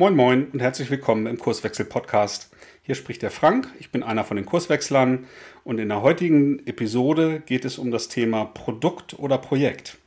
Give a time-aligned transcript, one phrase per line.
[0.00, 2.50] Moin Moin und herzlich willkommen im Kurswechsel Podcast.
[2.84, 5.26] Hier spricht der Frank, ich bin einer von den Kurswechslern
[5.64, 9.98] und in der heutigen Episode geht es um das Thema Produkt oder Projekt.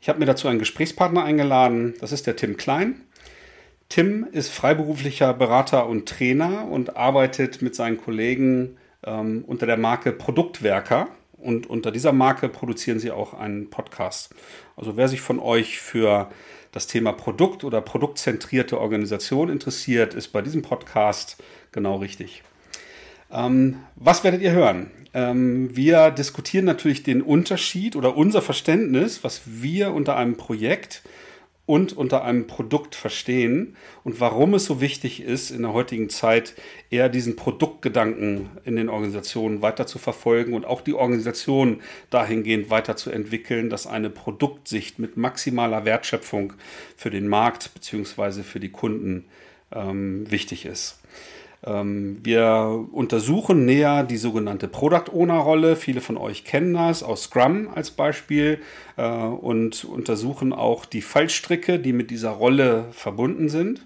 [0.00, 3.02] Ich habe mir dazu einen Gesprächspartner eingeladen, das ist der Tim Klein.
[3.90, 10.10] Tim ist freiberuflicher Berater und Trainer und arbeitet mit seinen Kollegen ähm, unter der Marke
[10.10, 14.34] Produktwerker und unter dieser Marke produzieren sie auch einen Podcast.
[14.74, 16.30] Also wer sich von euch für
[16.72, 22.42] das Thema Produkt oder produktzentrierte Organisation interessiert, ist bei diesem Podcast genau richtig.
[23.30, 24.90] Ähm, was werdet ihr hören?
[25.14, 31.02] Ähm, wir diskutieren natürlich den Unterschied oder unser Verständnis, was wir unter einem Projekt
[31.66, 36.54] und unter einem Produkt verstehen und warum es so wichtig ist, in der heutigen Zeit
[36.90, 43.68] eher diesen Produktgedanken in den Organisationen weiter zu verfolgen und auch die Organisation dahingehend weiterzuentwickeln,
[43.68, 46.52] dass eine Produktsicht mit maximaler Wertschöpfung
[46.96, 48.44] für den Markt bzw.
[48.44, 49.24] für die Kunden
[49.72, 51.00] ähm, wichtig ist.
[51.66, 55.76] Ähm, wir untersuchen näher die sogenannte Product Owner Rolle.
[55.76, 58.60] Viele von euch kennen das aus Scrum als Beispiel
[58.96, 63.84] äh, und untersuchen auch die Fallstricke, die mit dieser Rolle verbunden sind.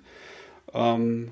[0.74, 1.30] Ähm,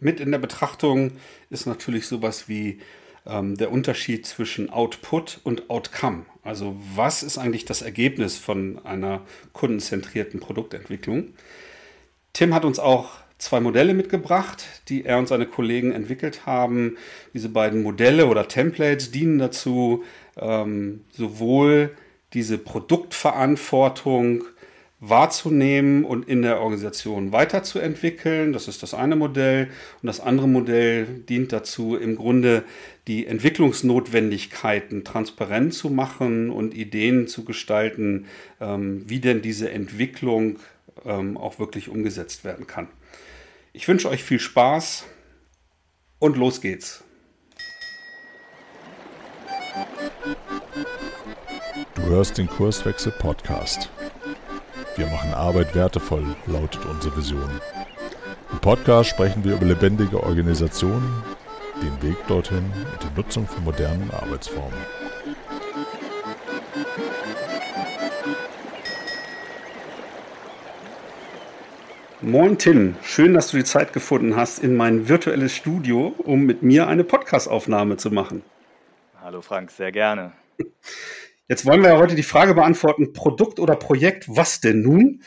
[0.00, 1.12] mit in der Betrachtung
[1.50, 2.80] ist natürlich sowas wie
[3.26, 6.26] ähm, der Unterschied zwischen Output und Outcome.
[6.42, 9.22] Also was ist eigentlich das Ergebnis von einer
[9.52, 11.34] kundenzentrierten Produktentwicklung?
[12.32, 16.96] Tim hat uns auch zwei Modelle mitgebracht, die er und seine Kollegen entwickelt haben.
[17.32, 20.04] Diese beiden Modelle oder Templates dienen dazu,
[20.36, 21.90] ähm, sowohl
[22.32, 24.44] diese Produktverantwortung
[25.08, 28.52] wahrzunehmen und in der Organisation weiterzuentwickeln.
[28.52, 29.68] Das ist das eine Modell.
[30.02, 32.64] Und das andere Modell dient dazu, im Grunde
[33.06, 38.26] die Entwicklungsnotwendigkeiten transparent zu machen und Ideen zu gestalten,
[38.60, 40.58] ähm, wie denn diese Entwicklung
[41.04, 42.88] ähm, auch wirklich umgesetzt werden kann.
[43.76, 45.04] Ich wünsche euch viel Spaß
[46.20, 47.02] und los geht's.
[51.96, 53.90] Du hörst den Kurswechsel Podcast.
[54.94, 57.60] Wir machen Arbeit wertevoll, lautet unsere Vision.
[58.52, 61.24] Im Podcast sprechen wir über lebendige Organisationen,
[61.82, 64.78] den Weg dorthin und die Nutzung von modernen Arbeitsformen.
[72.24, 76.62] Moin Tim, schön, dass du die Zeit gefunden hast, in mein virtuelles Studio, um mit
[76.62, 78.42] mir eine Podcastaufnahme zu machen.
[79.20, 80.32] Hallo Frank, sehr gerne.
[81.48, 85.20] Jetzt wollen wir ja heute die Frage beantworten, Produkt oder Projekt, was denn nun?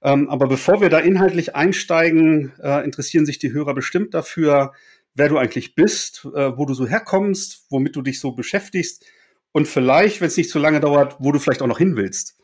[0.00, 4.74] Ähm, aber bevor wir da inhaltlich einsteigen, äh, interessieren sich die Hörer bestimmt dafür,
[5.16, 9.04] wer du eigentlich bist, äh, wo du so herkommst, womit du dich so beschäftigst
[9.50, 12.36] und vielleicht, wenn es nicht zu lange dauert, wo du vielleicht auch noch hin willst.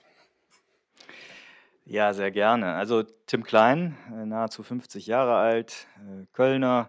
[1.90, 2.74] Ja, sehr gerne.
[2.74, 6.88] Also Tim Klein, äh, nahezu 50 Jahre alt, äh, Kölner.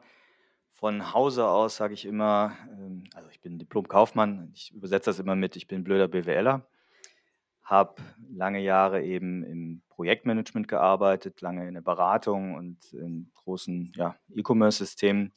[0.73, 5.35] Von Hause aus sage ich immer, ähm, also ich bin Diplom-Kaufmann, ich übersetze das immer
[5.35, 6.67] mit, ich bin blöder BWLer.
[7.63, 7.95] Habe
[8.29, 15.33] lange Jahre eben im Projektmanagement gearbeitet, lange in der Beratung und in großen ja, E-Commerce-Systemen.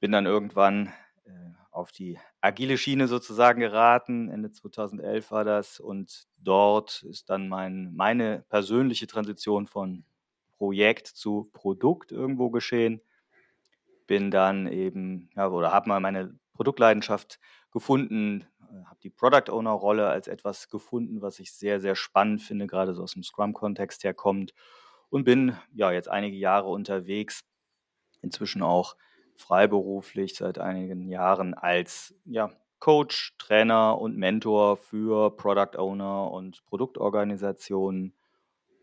[0.00, 0.88] Bin dann irgendwann
[1.26, 1.30] äh,
[1.70, 4.30] auf die agile Schiene sozusagen geraten.
[4.30, 5.80] Ende 2011 war das.
[5.80, 10.04] Und dort ist dann mein, meine persönliche Transition von
[10.56, 13.02] Projekt zu Produkt irgendwo geschehen.
[14.06, 17.40] Bin dann eben, ja, oder habe mal meine Produktleidenschaft
[17.72, 22.42] gefunden, äh, habe die Product Owner Rolle als etwas gefunden, was ich sehr, sehr spannend
[22.42, 24.54] finde, gerade so aus dem Scrum-Kontext herkommt.
[25.10, 27.44] Und bin ja jetzt einige Jahre unterwegs,
[28.22, 28.96] inzwischen auch
[29.36, 38.14] freiberuflich seit einigen Jahren als ja, Coach, Trainer und Mentor für Product Owner und Produktorganisationen.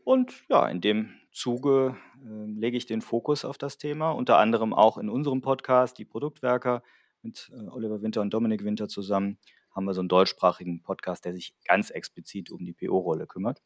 [0.03, 4.74] Und ja, in dem Zuge äh, lege ich den Fokus auf das Thema, unter anderem
[4.74, 6.84] auch in unserem Podcast, die Produktwerker
[7.22, 9.38] mit äh, Oliver Winter und Dominik Winter zusammen,
[9.72, 13.62] haben wir so einen deutschsprachigen Podcast, der sich ganz explizit um die PO-Rolle kümmert.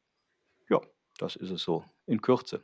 [0.70, 0.80] Ja,
[1.18, 2.64] das ist es so in Kürze.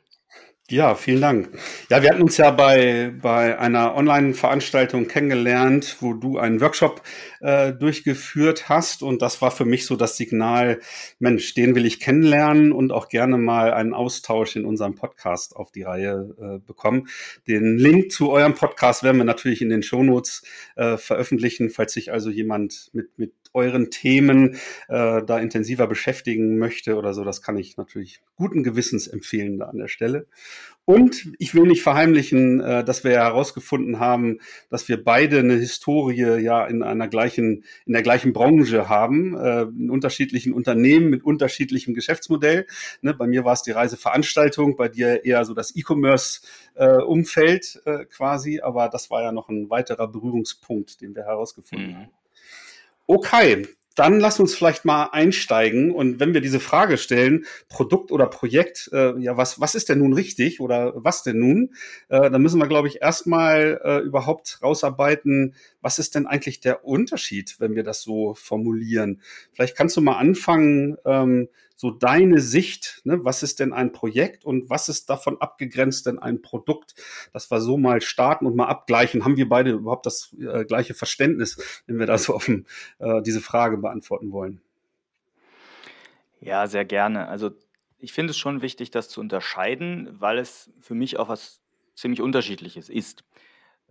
[0.70, 1.50] Ja, vielen Dank.
[1.90, 7.02] Ja, wir hatten uns ja bei, bei einer Online-Veranstaltung kennengelernt, wo du einen Workshop
[7.40, 9.02] äh, durchgeführt hast.
[9.02, 10.80] Und das war für mich so das Signal,
[11.18, 15.70] Mensch, den will ich kennenlernen und auch gerne mal einen Austausch in unserem Podcast auf
[15.70, 17.08] die Reihe äh, bekommen.
[17.46, 20.44] Den Link zu eurem Podcast werden wir natürlich in den Shownotes
[20.76, 24.56] äh, veröffentlichen, falls sich also jemand mit, mit euren Themen
[24.88, 27.24] äh, da intensiver beschäftigen möchte oder so.
[27.24, 30.26] Das kann ich natürlich guten Gewissens empfehlen da an der Stelle.
[30.86, 36.42] Und ich will nicht verheimlichen, äh, dass wir herausgefunden haben, dass wir beide eine Historie
[36.42, 41.94] ja in einer gleichen, in der gleichen Branche haben, äh, in unterschiedlichen Unternehmen mit unterschiedlichem
[41.94, 42.66] Geschäftsmodell.
[43.00, 48.60] Ne, bei mir war es die Reiseveranstaltung, bei dir eher so das E-Commerce-Umfeld äh, quasi,
[48.60, 51.96] aber das war ja noch ein weiterer Berührungspunkt, den wir herausgefunden mhm.
[51.96, 52.10] haben.
[53.06, 58.26] Okay, dann lass uns vielleicht mal einsteigen und wenn wir diese Frage stellen, Produkt oder
[58.26, 61.74] Projekt, äh, ja, was, was ist denn nun richtig oder was denn nun?
[62.08, 66.84] Äh, dann müssen wir, glaube ich, erstmal äh, überhaupt rausarbeiten, was ist denn eigentlich der
[66.86, 69.20] Unterschied, wenn wir das so formulieren?
[69.52, 74.46] Vielleicht kannst du mal anfangen, ähm, so deine Sicht, ne, was ist denn ein Projekt
[74.46, 76.94] und was ist davon abgegrenzt denn ein Produkt,
[77.34, 79.24] dass wir so mal starten und mal abgleichen.
[79.24, 82.66] Haben wir beide überhaupt das äh, gleiche Verständnis, wenn wir da so offen
[83.00, 84.62] äh, diese Frage beantworten wollen?
[86.40, 87.28] Ja, sehr gerne.
[87.28, 87.50] Also
[87.98, 91.60] ich finde es schon wichtig, das zu unterscheiden, weil es für mich auch was
[91.94, 93.24] ziemlich Unterschiedliches ist.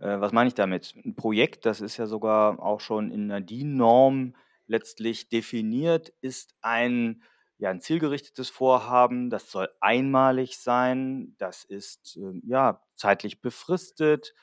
[0.04, 0.94] Äh, was meine ich damit?
[1.04, 4.34] Ein Projekt, das ist ja sogar auch schon in einer DIN-Norm
[4.66, 7.22] letztlich definiert, ist ein
[7.56, 14.34] ja, ein zielgerichtetes Vorhaben, das soll einmalig sein, das ist ähm, ja zeitlich befristet,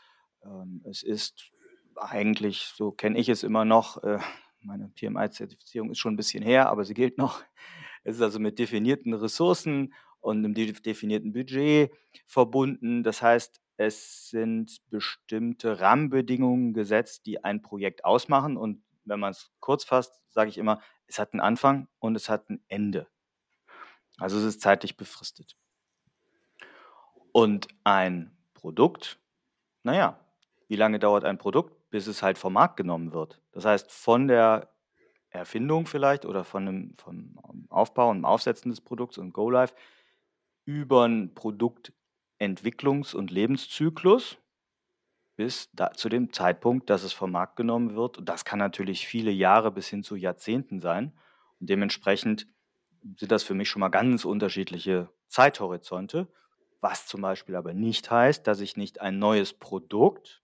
[0.45, 1.51] ähm, es ist
[1.95, 4.19] eigentlich, so kenne ich es immer noch, äh,
[4.61, 7.43] meine PMI-Zertifizierung ist schon ein bisschen her, aber sie gilt noch.
[8.03, 11.91] Es ist also mit definierten Ressourcen und einem definierten Budget
[12.25, 13.03] verbunden.
[13.03, 18.57] Das heißt, es sind bestimmte Rahmenbedingungen gesetzt, die ein Projekt ausmachen.
[18.57, 22.29] Und wenn man es kurz fasst, sage ich immer, es hat einen Anfang und es
[22.29, 23.07] hat ein Ende.
[24.17, 25.57] Also es ist zeitlich befristet.
[27.31, 29.19] Und ein Produkt,
[29.83, 30.19] naja,
[30.67, 33.41] wie lange dauert ein Produkt, bis es halt vom Markt genommen wird?
[33.51, 34.69] Das heißt, von der
[35.29, 39.73] Erfindung vielleicht oder von dem, vom Aufbau und Aufsetzen des Produkts und Go Live
[40.65, 41.33] über einen
[42.41, 44.37] Produktentwicklungs- und Lebenszyklus
[45.35, 48.17] bis da, zu dem Zeitpunkt, dass es vom Markt genommen wird.
[48.17, 51.13] Und das kann natürlich viele Jahre bis hin zu Jahrzehnten sein.
[51.59, 52.47] Und dementsprechend
[53.17, 56.27] sind das für mich schon mal ganz unterschiedliche Zeithorizonte,
[56.81, 60.43] was zum Beispiel aber nicht heißt, dass ich nicht ein neues Produkt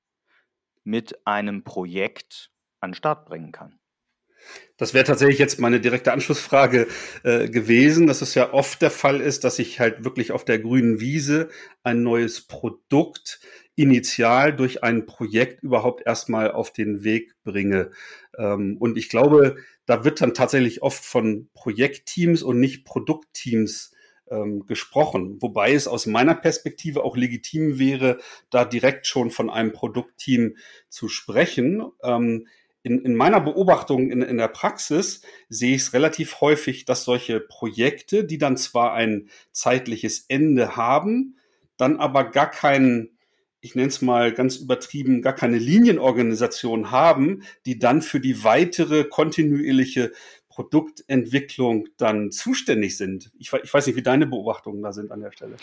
[0.83, 3.79] mit einem Projekt an den Start bringen kann.
[4.77, 6.87] Das wäre tatsächlich jetzt meine direkte Anschlussfrage
[7.23, 10.59] äh, gewesen, dass es ja oft der Fall ist, dass ich halt wirklich auf der
[10.59, 11.49] grünen Wiese
[11.83, 13.39] ein neues Produkt
[13.75, 17.91] initial durch ein Projekt überhaupt erstmal auf den Weg bringe.
[18.37, 23.93] Ähm, und ich glaube, da wird dann tatsächlich oft von Projektteams und nicht Produktteams
[24.29, 25.37] ähm, gesprochen.
[25.41, 30.57] Wobei es aus meiner Perspektive auch legitim wäre, da direkt schon von einem Produktteam
[30.89, 31.83] zu sprechen.
[32.03, 32.47] Ähm,
[32.87, 37.41] in, in meiner Beobachtung in, in der Praxis sehe ich es relativ häufig, dass solche
[37.41, 41.37] Projekte, die dann zwar ein zeitliches Ende haben,
[41.75, 43.11] dann aber gar keinen
[43.59, 49.03] ich nenne es mal ganz übertrieben, gar keine Linienorganisation haben, die dann für die weitere
[49.03, 50.13] kontinuierliche
[50.47, 53.31] Produktentwicklung dann zuständig sind.
[53.37, 55.57] Ich, ich weiß nicht, wie deine Beobachtungen da sind an der Stelle.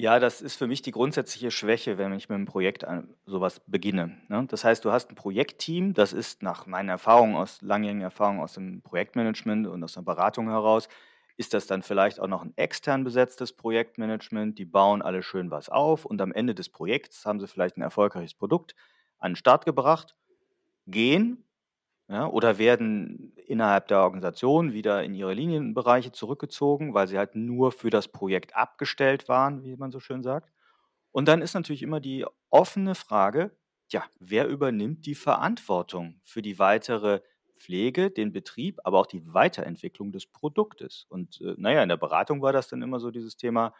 [0.00, 2.86] Ja, das ist für mich die grundsätzliche Schwäche, wenn ich mit einem Projekt
[3.26, 4.16] sowas beginne.
[4.28, 4.46] Ne?
[4.48, 8.54] Das heißt, du hast ein Projektteam, das ist nach meinen Erfahrungen aus langjährigen Erfahrungen aus
[8.54, 10.88] dem Projektmanagement und aus der Beratung heraus,
[11.36, 14.58] ist das dann vielleicht auch noch ein extern besetztes Projektmanagement?
[14.58, 17.82] Die bauen alle schön was auf und am Ende des Projekts haben sie vielleicht ein
[17.82, 18.74] erfolgreiches Produkt
[19.18, 20.16] an den Start gebracht,
[20.86, 21.44] gehen
[22.10, 27.72] ja, oder werden innerhalb der Organisation wieder in ihre Linienbereiche zurückgezogen, weil sie halt nur
[27.72, 30.50] für das Projekt abgestellt waren, wie man so schön sagt.
[31.12, 33.56] Und dann ist natürlich immer die offene Frage,
[33.90, 37.20] ja, wer übernimmt die Verantwortung für die weitere
[37.58, 41.06] Pflege, den Betrieb, aber auch die Weiterentwicklung des Produktes.
[41.10, 43.74] Und äh, naja, in der Beratung war das dann immer so dieses Thema,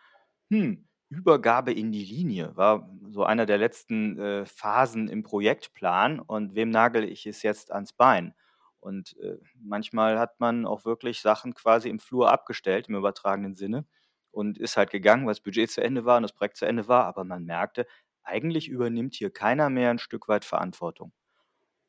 [0.51, 6.55] hm, Übergabe in die Linie war so einer der letzten äh, Phasen im Projektplan und
[6.55, 8.35] wem nagel ich es jetzt ans Bein?
[8.79, 13.87] Und äh, manchmal hat man auch wirklich Sachen quasi im Flur abgestellt, im übertragenen Sinne,
[14.31, 16.87] und ist halt gegangen, weil das Budget zu Ende war und das Projekt zu Ende
[16.89, 17.87] war, aber man merkte,
[18.23, 21.13] eigentlich übernimmt hier keiner mehr ein Stück weit Verantwortung.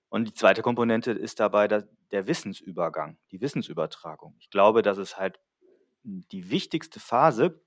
[0.09, 4.35] Und die zweite Komponente ist dabei der, der Wissensübergang, die Wissensübertragung.
[4.39, 5.39] Ich glaube, dass es halt
[6.03, 7.61] die wichtigste Phase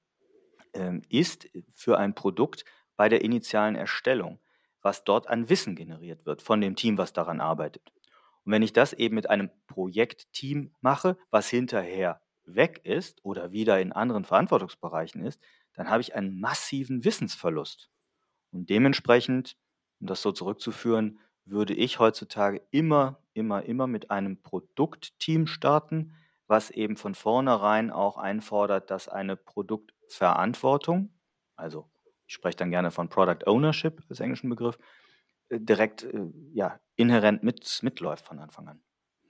[1.09, 2.65] ist für ein Produkt
[2.97, 4.39] bei der initialen Erstellung,
[4.83, 7.93] was dort an Wissen generiert wird von dem Team, was daran arbeitet.
[8.45, 13.81] Und wenn ich das eben mit einem Projektteam mache, was hinterher weg ist oder wieder
[13.81, 15.41] in anderen Verantwortungsbereichen ist,
[15.75, 17.91] dann habe ich einen massiven Wissensverlust.
[18.53, 19.57] Und dementsprechend,
[20.01, 26.15] um das so zurückzuführen, würde ich heutzutage immer, immer, immer mit einem Produktteam starten,
[26.47, 29.37] was eben von vornherein auch einfordert, dass eine
[30.05, 31.11] Produktverantwortung,
[31.57, 31.89] also
[32.27, 34.79] ich spreche dann gerne von Product Ownership als englischen Begriff,
[35.49, 38.81] äh, direkt äh, ja, inhärent mit, mitläuft von Anfang an.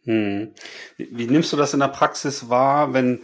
[0.04, 0.54] Hm.
[0.98, 3.22] Wie nimmst du das in der Praxis wahr, wenn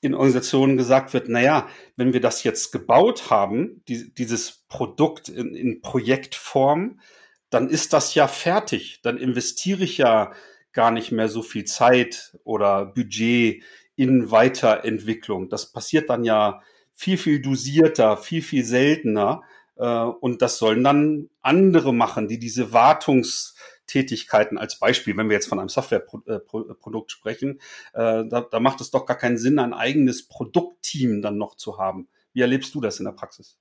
[0.00, 5.54] in Organisationen gesagt wird, naja, wenn wir das jetzt gebaut haben, die, dieses Produkt in,
[5.54, 7.00] in Projektform,
[7.50, 9.00] dann ist das ja fertig.
[9.02, 10.32] Dann investiere ich ja
[10.72, 13.62] gar nicht mehr so viel Zeit oder Budget
[13.96, 15.48] in Weiterentwicklung.
[15.48, 16.60] Das passiert dann ja
[16.94, 19.42] viel, viel dosierter, viel, viel seltener.
[19.76, 25.48] Äh, und das sollen dann andere machen, die diese Wartungstätigkeiten als Beispiel, wenn wir jetzt
[25.48, 27.60] von einem Softwareprodukt sprechen,
[27.92, 31.78] äh, da, da macht es doch gar keinen Sinn, ein eigenes Produktteam dann noch zu
[31.78, 32.08] haben.
[32.32, 33.58] Wie erlebst du das in der Praxis?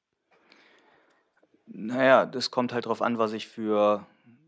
[1.65, 4.05] Naja, das kommt halt darauf an, was ich für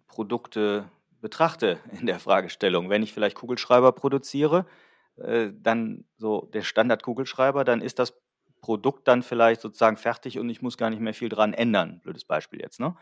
[0.07, 0.85] Produkte
[1.21, 2.89] betrachte in der Fragestellung.
[2.89, 4.65] Wenn ich vielleicht Kugelschreiber produziere,
[5.17, 8.13] äh, dann so der Standard-Kugelschreiber, dann ist das
[8.65, 11.99] Produkt dann vielleicht sozusagen fertig und ich muss gar nicht mehr viel dran ändern.
[12.01, 12.95] Blödes Beispiel jetzt, ne?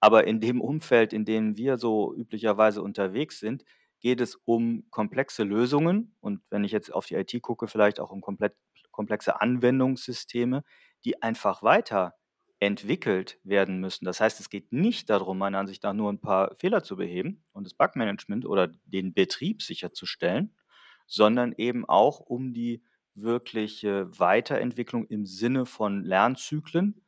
[0.00, 3.64] Aber in dem Umfeld, in dem wir so üblicherweise unterwegs sind,
[4.00, 8.10] geht es um komplexe Lösungen und wenn ich jetzt auf die IT gucke, vielleicht auch
[8.10, 8.54] um komplett
[8.92, 10.64] komplexe Anwendungssysteme,
[11.04, 14.06] die einfach weiterentwickelt werden müssen.
[14.06, 17.44] Das heißt, es geht nicht darum, meiner Ansicht nach nur ein paar Fehler zu beheben
[17.52, 20.56] und das Bugmanagement oder den Betrieb sicherzustellen,
[21.06, 22.82] sondern eben auch um die
[23.22, 27.04] wirkliche Weiterentwicklung im Sinne von Lernzyklen.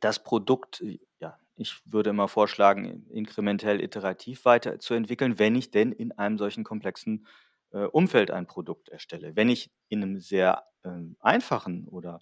[0.00, 6.12] Das Produkt, äh, ja, ich würde immer vorschlagen, inkrementell iterativ weiterzuentwickeln, wenn ich denn in
[6.12, 7.26] einem solchen komplexen
[7.72, 9.36] äh, Umfeld ein Produkt erstelle.
[9.36, 12.20] Wenn ich in einem sehr äh, einfachen oder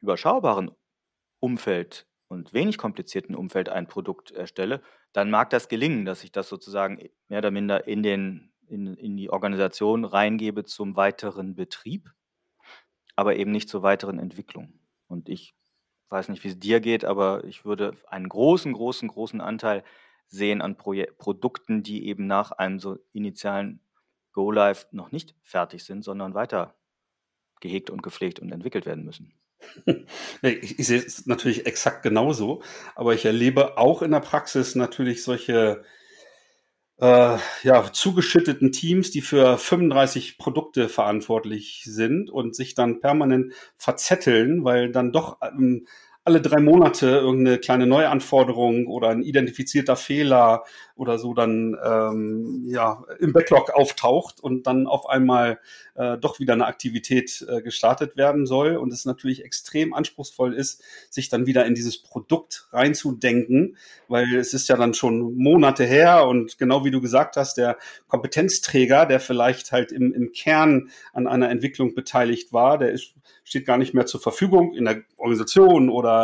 [0.00, 0.70] überschaubaren
[1.40, 4.82] Umfeld und wenig komplizierten Umfeld ein Produkt erstelle,
[5.12, 9.16] dann mag das gelingen, dass ich das sozusagen mehr oder minder in den in, in
[9.16, 12.10] die Organisation reingebe zum weiteren Betrieb,
[13.14, 14.78] aber eben nicht zur weiteren Entwicklung.
[15.08, 15.54] Und ich
[16.08, 19.84] weiß nicht, wie es dir geht, aber ich würde einen großen, großen, großen Anteil
[20.28, 23.80] sehen an Proje Produkten, die eben nach einem so initialen
[24.32, 26.74] Go-Live noch nicht fertig sind, sondern weiter
[27.60, 29.34] gehegt und gepflegt und entwickelt werden müssen.
[30.42, 32.62] Ich, ich sehe es natürlich exakt genauso,
[32.94, 35.82] aber ich erlebe auch in der Praxis natürlich solche
[36.98, 44.64] äh, ja, zugeschütteten Teams, die für 35 Produkte verantwortlich sind und sich dann permanent verzetteln,
[44.64, 45.86] weil dann doch ähm,
[46.26, 50.64] alle drei Monate irgendeine kleine Neuanforderung oder ein identifizierter Fehler
[50.96, 55.60] oder so dann ähm, ja im Backlog auftaucht und dann auf einmal
[55.94, 60.82] äh, doch wieder eine Aktivität äh, gestartet werden soll und es natürlich extrem anspruchsvoll ist,
[61.10, 63.76] sich dann wieder in dieses Produkt reinzudenken,
[64.08, 67.78] weil es ist ja dann schon Monate her und genau wie du gesagt hast, der
[68.08, 73.14] Kompetenzträger, der vielleicht halt im, im Kern an einer Entwicklung beteiligt war, der ist
[73.46, 76.15] steht gar nicht mehr zur Verfügung in der Organisation oder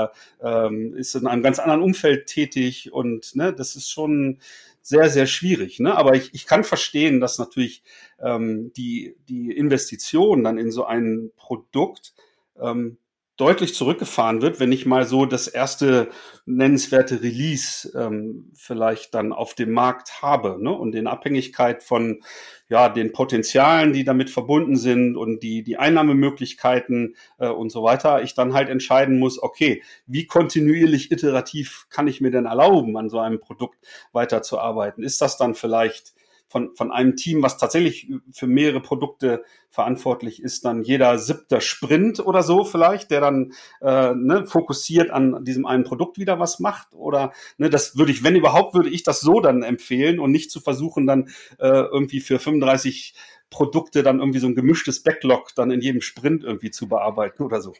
[0.43, 4.39] ähm, ist in einem ganz anderen Umfeld tätig und ne, das ist schon
[4.83, 5.79] sehr, sehr schwierig.
[5.81, 5.97] Ne?
[5.97, 7.83] Aber ich, ich kann verstehen, dass natürlich
[8.21, 12.15] ähm, die, die Investition dann in so ein Produkt
[12.61, 12.99] ähm,
[13.37, 16.11] deutlich zurückgefahren wird, wenn ich mal so das erste
[16.45, 20.71] nennenswerte Release ähm, vielleicht dann auf dem Markt habe ne?
[20.71, 22.23] und in Abhängigkeit von
[22.69, 28.23] ja den Potenzialen, die damit verbunden sind und die die Einnahmemöglichkeiten äh, und so weiter,
[28.23, 33.09] ich dann halt entscheiden muss, okay, wie kontinuierlich iterativ kann ich mir denn erlauben, an
[33.09, 33.79] so einem Produkt
[34.13, 35.03] weiterzuarbeiten?
[35.03, 36.13] Ist das dann vielleicht
[36.53, 42.21] von, von einem Team, was tatsächlich für mehrere Produkte verantwortlich ist, dann jeder siebter Sprint
[42.21, 46.93] oder so vielleicht, der dann äh, ne, fokussiert an diesem einen Produkt wieder was macht.
[46.93, 50.51] Oder ne, das würde ich, wenn überhaupt, würde ich das so dann empfehlen und nicht
[50.51, 53.15] zu versuchen, dann äh, irgendwie für 35
[53.49, 57.63] Produkte dann irgendwie so ein gemischtes Backlog dann in jedem Sprint irgendwie zu bearbeiten oder
[57.63, 57.73] so.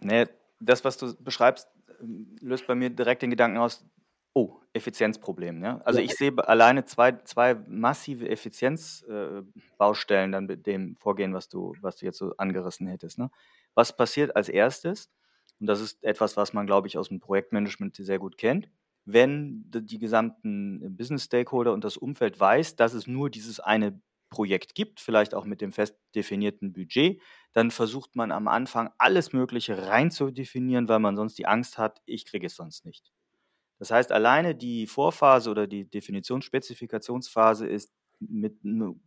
[0.00, 0.26] Nee,
[0.60, 1.68] das, was du beschreibst,
[2.40, 3.82] löst bei mir direkt den Gedanken aus,
[4.36, 5.80] Oh, Effizienzproblem, ja.
[5.84, 6.00] Also, Ja.
[6.00, 11.96] ich sehe alleine zwei zwei massive Effizienzbaustellen äh, dann mit dem Vorgehen, was du was
[11.96, 13.30] du jetzt so angerissen hättest, ne?
[13.74, 15.10] Was passiert als Erstes?
[15.58, 18.68] Und das ist etwas, was man, glaube ich, aus dem Projektmanagement sehr gut kennt.
[19.04, 25.00] Wenn die gesamten Business-Stakeholder und das Umfeld weiß, dass es nur dieses eine Projekt gibt,
[25.00, 27.20] vielleicht auch mit dem fest definierten Budget,
[27.52, 31.78] dann versucht man am Anfang alles Mögliche rein zu definieren, weil man sonst die Angst
[31.78, 33.10] hat: „Ich kriege es sonst nicht.“
[33.80, 38.58] Das heißt, alleine die Vorphase oder die Definitionsspezifikationsphase ist mit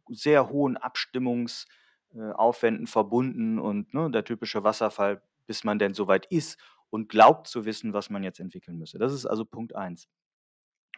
[0.10, 6.58] sehr hohen Abstimmungsaufwänden verbunden und ne, der typische Wasserfall, bis man denn soweit ist
[6.89, 8.98] und glaubt zu wissen, was man jetzt entwickeln müsse.
[8.98, 10.10] Das ist also Punkt 1.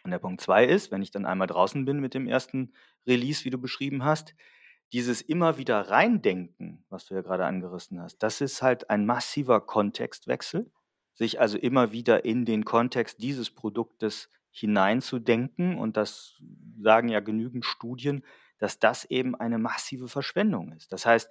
[0.05, 2.71] Und der Punkt 2 ist, wenn ich dann einmal draußen bin mit dem ersten
[3.05, 4.35] Release, wie du beschrieben hast,
[4.93, 9.59] dieses immer wieder reindenken, was du ja gerade angerissen hast, das ist halt ein massiver
[9.59, 10.71] Kontextwechsel
[11.15, 15.77] sich also immer wieder in den Kontext dieses Produktes hineinzudenken.
[15.77, 16.35] Und das
[16.79, 18.23] sagen ja genügend Studien,
[18.59, 20.93] dass das eben eine massive Verschwendung ist.
[20.93, 21.29] Das heißt,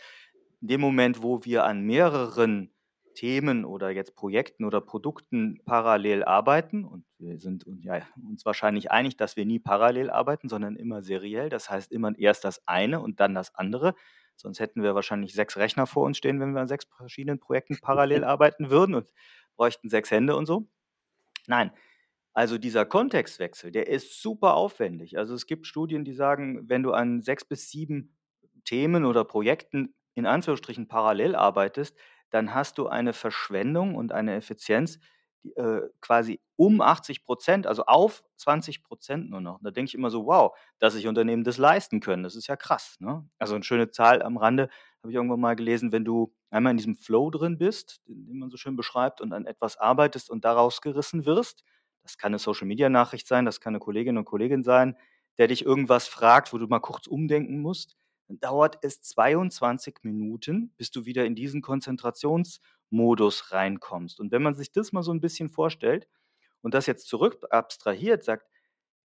[0.61, 2.71] in dem Moment, wo wir an mehreren
[3.15, 9.37] Themen oder jetzt Projekten oder Produkten parallel arbeiten, und wir sind uns wahrscheinlich einig, dass
[9.37, 13.35] wir nie parallel arbeiten, sondern immer seriell, das heißt immer erst das eine und dann
[13.35, 13.95] das andere,
[14.37, 17.79] sonst hätten wir wahrscheinlich sechs Rechner vor uns stehen, wenn wir an sechs verschiedenen Projekten
[17.81, 19.07] parallel arbeiten würden und
[19.57, 20.69] bräuchten sechs Hände und so.
[21.47, 21.73] Nein,
[22.33, 25.17] also dieser Kontextwechsel, der ist super aufwendig.
[25.19, 28.17] Also es gibt Studien, die sagen, wenn du an sechs bis sieben
[28.65, 31.97] Themen oder Projekten in Anführungsstrichen parallel arbeitest,
[32.31, 34.99] dann hast du eine Verschwendung und eine Effizienz
[35.45, 39.61] die, äh, quasi um 80 Prozent, also auf 20 Prozent nur noch.
[39.63, 42.23] Da denke ich immer so, wow, dass sich Unternehmen das leisten können.
[42.23, 42.97] Das ist ja krass.
[42.99, 43.29] Ne?
[43.39, 44.69] Also eine schöne Zahl am Rande
[45.03, 48.51] habe ich irgendwann mal gelesen, wenn du einmal in diesem Flow drin bist, den man
[48.51, 51.65] so schön beschreibt, und an etwas arbeitest und daraus gerissen wirst,
[52.03, 54.97] das kann eine Social-Media-Nachricht sein, das kann eine Kollegin und Kollegin sein,
[55.39, 57.97] der dich irgendwas fragt, wo du mal kurz umdenken musst.
[58.29, 64.21] Dann dauert es 22 Minuten, bis du wieder in diesen Konzentrationsmodus reinkommst.
[64.21, 66.09] Und wenn man sich das mal so ein bisschen vorstellt
[66.63, 68.47] und das jetzt zurück abstrahiert, sagt,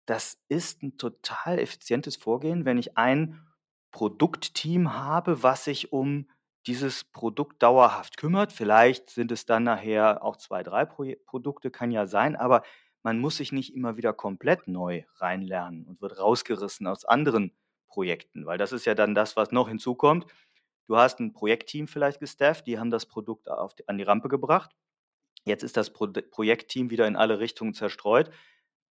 [0.06, 3.48] das ist ein total effizientes Vorgehen, wenn ich ein
[3.92, 6.28] Produktteam habe, was sich um
[6.68, 8.52] dieses Produkt dauerhaft kümmert.
[8.52, 12.64] Vielleicht sind es dann nachher auch zwei, drei Pro Produkte, kann ja sein, aber
[13.04, 17.56] man muss sich nicht immer wieder komplett neu reinlernen und wird rausgerissen aus anderen
[17.88, 20.26] Projekten, weil das ist ja dann das, was noch hinzukommt.
[20.88, 24.72] Du hast ein Projektteam vielleicht gestafft, die haben das Produkt die, an die Rampe gebracht.
[25.46, 28.32] Jetzt ist das Pro Projektteam wieder in alle Richtungen zerstreut.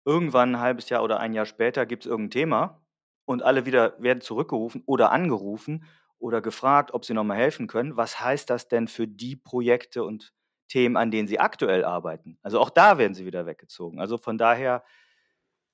[0.05, 2.87] Irgendwann ein halbes Jahr oder ein Jahr später gibt es irgendein Thema
[3.25, 5.85] und alle wieder werden zurückgerufen oder angerufen
[6.19, 7.97] oder gefragt, ob sie nochmal helfen können.
[7.97, 10.33] Was heißt das denn für die Projekte und
[10.69, 12.39] Themen, an denen sie aktuell arbeiten.
[12.43, 14.01] Also auch da werden sie wieder weggezogen.
[14.01, 14.85] Also von daher,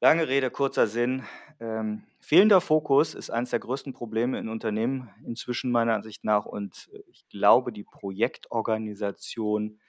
[0.01, 1.25] lange Rede, kurzer Sinn.
[1.61, 6.45] Ähm, fehlender Fokus ist eines der größten Probleme in Unternehmen inzwischen meiner Ansicht nach.
[6.45, 9.81] Und äh, ich glaube, die Projektorganisation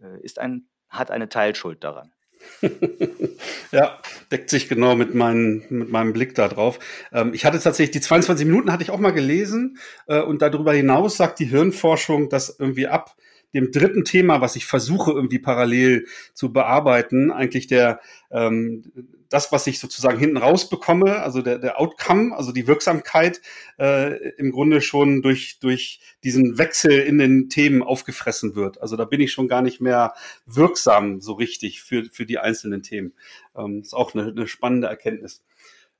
[0.00, 2.12] äh, ist ein, hat eine Teilschuld daran.
[3.72, 3.98] ja,
[4.30, 6.78] deckt sich genau mit, mein, mit meinem Blick da drauf.
[7.12, 10.72] Ähm, ich hatte tatsächlich die 22 Minuten hatte ich auch mal gelesen äh, und darüber
[10.72, 13.16] hinaus sagt die Hirnforschung, dass irgendwie ab
[13.54, 18.92] dem dritten Thema, was ich versuche irgendwie parallel zu bearbeiten, eigentlich der ähm,
[19.30, 23.40] das, was ich sozusagen hinten raus bekomme, also der, der Outcome, also die Wirksamkeit,
[23.78, 28.82] äh, im Grunde schon durch, durch diesen Wechsel in den Themen aufgefressen wird.
[28.82, 30.14] Also da bin ich schon gar nicht mehr
[30.46, 33.14] wirksam so richtig für, für die einzelnen Themen.
[33.56, 35.44] Ähm, ist auch eine, eine spannende Erkenntnis.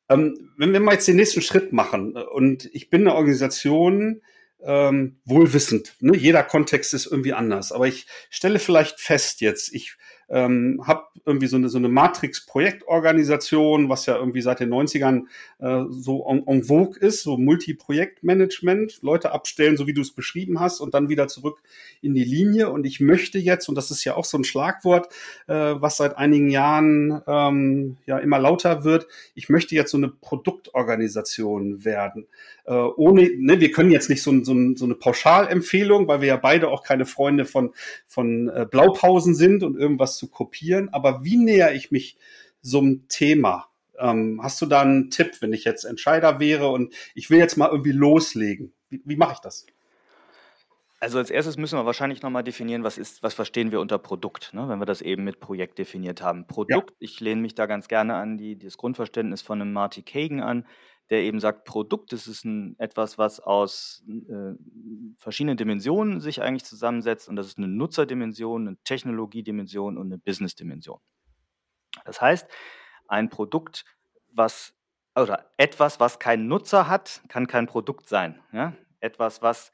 [0.09, 4.23] Ähm, wenn wir mal jetzt den nächsten Schritt machen und ich bin eine Organisation,
[4.65, 5.95] ähm, wohlwissend.
[6.01, 6.17] Ne?
[6.17, 7.73] Jeder Kontext ist irgendwie anders.
[7.73, 9.97] Aber ich stelle vielleicht fest jetzt, ich
[10.31, 15.25] ähm, habe irgendwie so eine, so eine Matrix-Projektorganisation, was ja irgendwie seit den 90ern
[15.59, 20.61] äh, so en, en vogue ist, so Multi-Projektmanagement, Leute abstellen, so wie du es beschrieben
[20.61, 21.59] hast, und dann wieder zurück
[22.01, 22.71] in die Linie.
[22.71, 25.13] Und ich möchte jetzt, und das ist ja auch so ein Schlagwort,
[25.47, 30.09] äh, was seit einigen Jahren ähm, ja immer lauter wird, ich möchte jetzt so eine
[30.09, 32.27] Produktorganisation werden.
[32.65, 36.37] Äh, ohne, ne, wir können jetzt nicht so, so, so eine Pauschalempfehlung, weil wir ja
[36.37, 37.73] beide auch keine Freunde von,
[38.07, 40.91] von äh, Blaupausen sind und irgendwas zu kopieren.
[40.91, 42.17] Aber wie näher ich mich
[42.63, 43.67] so einem Thema?
[43.99, 47.57] Ähm, hast du da einen Tipp, wenn ich jetzt Entscheider wäre und ich will jetzt
[47.57, 48.73] mal irgendwie loslegen?
[48.91, 49.67] Wie, wie mache ich das?
[51.01, 54.53] Also als erstes müssen wir wahrscheinlich nochmal definieren, was ist, was verstehen wir unter Produkt,
[54.53, 54.69] ne?
[54.69, 56.47] wenn wir das eben mit Projekt definiert haben.
[56.47, 56.97] Produkt, ja.
[56.99, 60.67] ich lehne mich da ganz gerne an die, das Grundverständnis von einem Marty Kagan an,
[61.11, 64.55] der eben sagt, Produkt, das ist ein, etwas, was aus äh,
[65.19, 71.01] verschiedenen Dimensionen sich eigentlich zusammensetzt und das ist eine Nutzerdimension, eine Technologiedimension und eine Businessdimension.
[72.05, 72.49] Das heißt,
[73.09, 73.85] ein Produkt,
[74.33, 74.75] was
[75.17, 78.41] oder etwas, was keinen Nutzer hat, kann kein Produkt sein.
[78.53, 78.75] Ja?
[79.01, 79.73] Etwas, was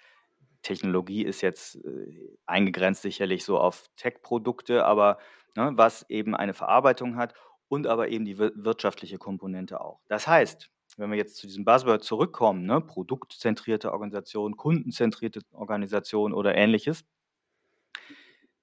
[0.63, 5.19] Technologie ist jetzt äh, eingegrenzt sicherlich so auf Tech-Produkte, aber
[5.55, 7.35] ne, was eben eine Verarbeitung hat
[7.69, 10.01] und aber eben die wirtschaftliche Komponente auch.
[10.09, 16.55] Das heißt, wenn wir jetzt zu diesem Buzzword zurückkommen, ne, produktzentrierte Organisation, kundenzentrierte Organisation oder
[16.55, 17.05] ähnliches,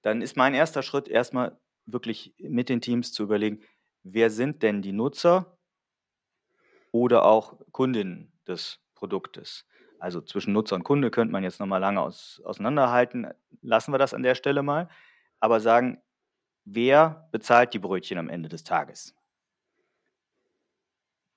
[0.02, 3.62] dann ist mein erster Schritt erstmal wirklich mit den Teams zu überlegen,
[4.02, 5.58] wer sind denn die Nutzer
[6.92, 9.66] oder auch Kundinnen des Produktes.
[9.98, 13.28] Also zwischen Nutzer und Kunde könnte man jetzt nochmal lange aus, auseinanderhalten.
[13.62, 14.88] Lassen wir das an der Stelle mal.
[15.40, 16.02] Aber sagen,
[16.64, 19.14] wer bezahlt die Brötchen am Ende des Tages?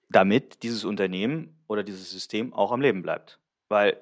[0.09, 3.39] Damit dieses Unternehmen oder dieses System auch am Leben bleibt.
[3.67, 3.97] Weil,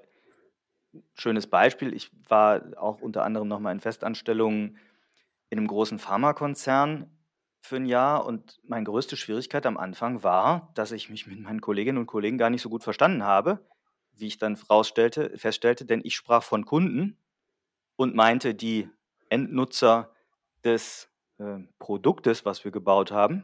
[1.15, 4.77] schönes Beispiel, ich war auch unter anderem nochmal in Festanstellungen
[5.49, 7.09] in einem großen Pharmakonzern
[7.61, 11.61] für ein Jahr und meine größte Schwierigkeit am Anfang war, dass ich mich mit meinen
[11.61, 13.65] Kolleginnen und Kollegen gar nicht so gut verstanden habe,
[14.13, 17.17] wie ich dann rausstellte, feststellte, denn ich sprach von Kunden
[17.95, 18.89] und meinte die
[19.29, 20.13] Endnutzer
[20.63, 23.43] des äh, Produktes, was wir gebaut haben.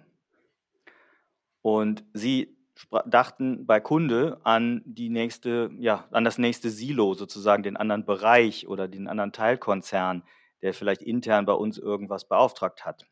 [1.61, 2.57] Und sie
[3.05, 8.67] dachten bei Kunde an die nächste, ja, an das nächste Silo, sozusagen den anderen Bereich
[8.67, 10.23] oder den anderen Teilkonzern,
[10.61, 13.05] der vielleicht intern bei uns irgendwas beauftragt hat.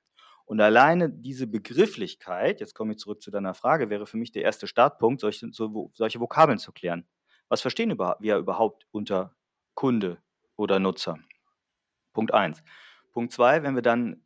[0.45, 4.41] Und alleine diese Begrifflichkeit, jetzt komme ich zurück zu deiner Frage, wäre für mich der
[4.41, 7.07] erste Startpunkt, solche, so, solche Vokabeln zu klären.
[7.49, 9.35] Was verstehen wir überhaupt unter
[9.75, 10.17] Kunde
[10.55, 11.19] oder Nutzer?
[12.13, 12.63] Punkt eins.
[13.13, 14.23] Punkt zwei, wenn wir dann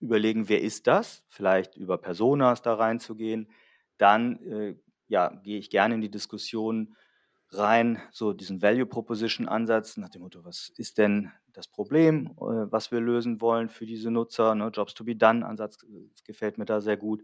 [0.00, 3.50] überlegen, wer ist das, vielleicht über Personas da reinzugehen,
[3.98, 4.76] dann äh,
[5.08, 6.96] ja, gehe ich gerne in die Diskussion
[7.50, 12.70] rein, so diesen Value Proposition Ansatz nach dem Motto, was ist denn das Problem, äh,
[12.70, 14.54] was wir lösen wollen für diese Nutzer?
[14.54, 14.70] Ne?
[14.72, 17.22] Jobs to be done Ansatz äh, gefällt mir da sehr gut.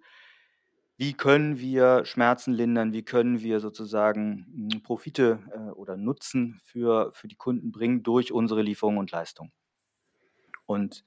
[0.99, 2.93] Wie können wir Schmerzen lindern?
[2.93, 8.33] Wie können wir sozusagen hm, Profite äh, oder Nutzen für, für die Kunden bringen durch
[8.33, 9.53] unsere Lieferung und Leistung?
[10.65, 11.05] Und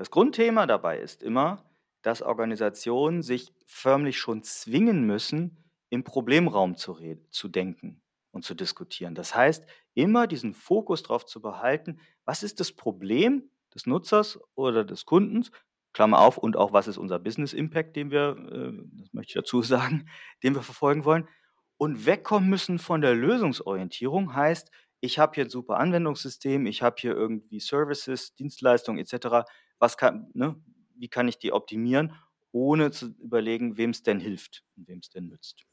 [0.00, 1.62] das Grundthema dabei ist immer,
[2.00, 6.96] dass Organisationen sich förmlich schon zwingen müssen, im Problemraum zu,
[7.28, 9.14] zu denken und zu diskutieren.
[9.14, 14.86] Das heißt, immer diesen Fokus darauf zu behalten, was ist das Problem des Nutzers oder
[14.86, 15.50] des Kundens,
[15.92, 19.34] Klammer auf, und auch was ist unser Business Impact, den wir, äh, das möchte ich
[19.34, 20.08] dazu sagen,
[20.42, 21.28] den wir verfolgen wollen,
[21.76, 24.70] und wegkommen müssen von der Lösungsorientierung, heißt,
[25.02, 29.46] ich habe hier ein super Anwendungssystem, ich habe hier irgendwie Services, Dienstleistungen etc.
[29.80, 30.54] Was kann, ne,
[30.94, 32.14] wie kann ich die optimieren,
[32.52, 35.64] ohne zu überlegen, wem es denn hilft und wem es denn nützt.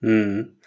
[0.00, 0.58] Hm.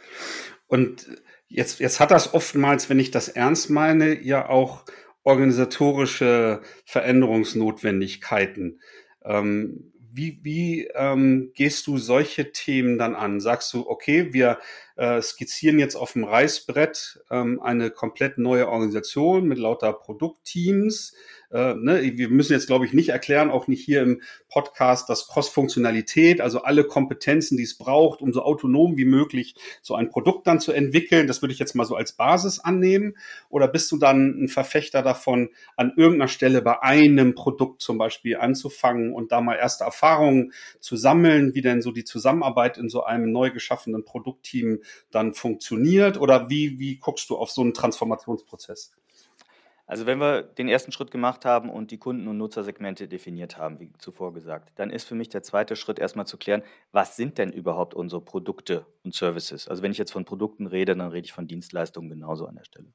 [0.68, 1.08] Und
[1.48, 4.86] jetzt, jetzt hat das oftmals, wenn ich das ernst meine, ja auch
[5.24, 8.82] organisatorische Veränderungsnotwendigkeiten.
[9.24, 13.40] Ähm, wie, wie ähm, gehst du solche Themen dann an?
[13.40, 14.60] Sagst du, okay, wir
[14.98, 21.14] äh, skizzieren jetzt auf dem Reißbrett ähm, eine komplett neue Organisation mit lauter Produktteams.
[21.52, 22.02] Äh, ne?
[22.16, 26.64] Wir müssen jetzt, glaube ich, nicht erklären, auch nicht hier im Podcast, dass Cross-Funktionalität, also
[26.64, 30.72] alle Kompetenzen, die es braucht, um so autonom wie möglich so ein Produkt dann zu
[30.72, 33.16] entwickeln, das würde ich jetzt mal so als Basis annehmen.
[33.50, 38.38] Oder bist du dann ein Verfechter davon, an irgendeiner Stelle bei einem Produkt zum Beispiel
[38.38, 43.04] anzufangen und da mal erste Erfahrungen zu sammeln, wie denn so die Zusammenarbeit in so
[43.04, 44.80] einem neu geschaffenen Produktteam
[45.12, 46.20] dann funktioniert?
[46.20, 48.92] Oder wie, wie guckst du auf so einen Transformationsprozess?
[49.88, 53.80] Also wenn wir den ersten Schritt gemacht haben und die Kunden- und Nutzersegmente definiert haben,
[53.80, 57.38] wie zuvor gesagt, dann ist für mich der zweite Schritt erstmal zu klären, was sind
[57.38, 59.70] denn überhaupt unsere Produkte und Services?
[59.70, 62.66] Also wenn ich jetzt von Produkten rede, dann rede ich von Dienstleistungen genauso an der
[62.66, 62.92] Stelle.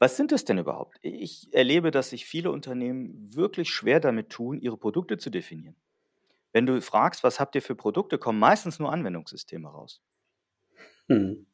[0.00, 0.98] Was sind es denn überhaupt?
[1.02, 5.76] Ich erlebe, dass sich viele Unternehmen wirklich schwer damit tun, ihre Produkte zu definieren.
[6.52, 10.02] Wenn du fragst, was habt ihr für Produkte, kommen meistens nur Anwendungssysteme raus.
[11.08, 11.46] Hm.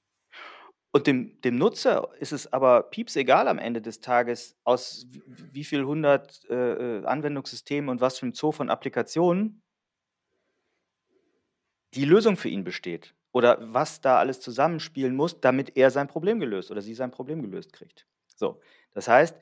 [0.90, 5.06] Und dem, dem Nutzer ist es aber pieps egal am Ende des Tages, aus
[5.52, 9.62] wie viel hundert äh, äh, Anwendungssystemen und was für ein Zoo von Applikationen
[11.94, 13.14] die Lösung für ihn besteht.
[13.32, 17.42] Oder was da alles zusammenspielen muss, damit er sein Problem gelöst oder sie sein Problem
[17.42, 18.06] gelöst kriegt.
[18.34, 18.60] So,
[18.92, 19.36] das heißt,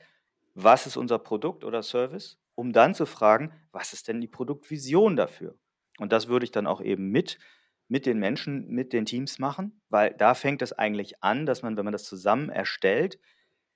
[0.53, 2.39] was ist unser Produkt oder Service?
[2.55, 5.55] Um dann zu fragen, was ist denn die Produktvision dafür?
[5.99, 7.39] Und das würde ich dann auch eben mit
[7.87, 11.77] mit den Menschen, mit den Teams machen, weil da fängt es eigentlich an, dass man,
[11.77, 13.19] wenn man das zusammen erstellt,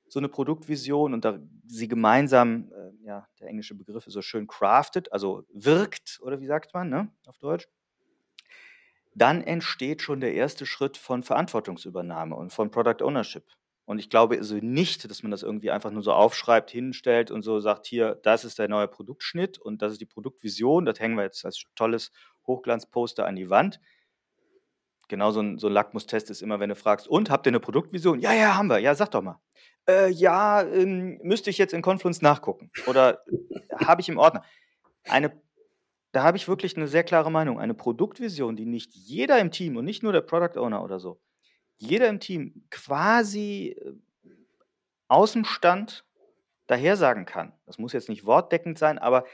[0.10, 4.46] so eine Produktvision und da sie gemeinsam, äh, ja, der englische Begriff ist so schön
[4.46, 7.70] crafted, also wirkt, oder wie sagt man, ne, auf Deutsch,
[9.16, 13.46] dann entsteht schon der erste Schritt von Verantwortungsübernahme und von Product Ownership.
[13.86, 17.42] Und ich glaube also nicht, dass man das irgendwie einfach nur so aufschreibt, hinstellt und
[17.42, 21.16] so sagt, hier, das ist der neue Produktschnitt und das ist die Produktvision, das hängen
[21.16, 22.12] wir jetzt als tolles
[22.48, 23.80] Hochglanzposter an die Wand.
[25.12, 27.60] Genau so ein, so ein Lackmustest ist immer, wenn du fragst, und habt ihr eine
[27.60, 28.22] Produktvision?
[28.22, 28.80] Ja, ja, haben wir.
[28.80, 29.42] Ja, sag doch mal.
[29.86, 32.72] Äh, ja, ähm, müsste ich jetzt in Confluence nachgucken.
[32.88, 33.22] Oder
[33.86, 34.46] habe ich im Ordner.
[35.04, 35.38] Eine,
[36.14, 37.60] da habe ich wirklich eine sehr klare Meinung.
[37.60, 41.20] Eine Produktvision, die nicht jeder im Team und nicht nur der Product Owner oder so,
[41.76, 43.92] jeder im Team quasi äh,
[45.10, 46.06] aus dem Stand
[46.68, 47.52] dahersagen kann.
[47.66, 49.26] Das muss jetzt nicht wortdeckend sein, aber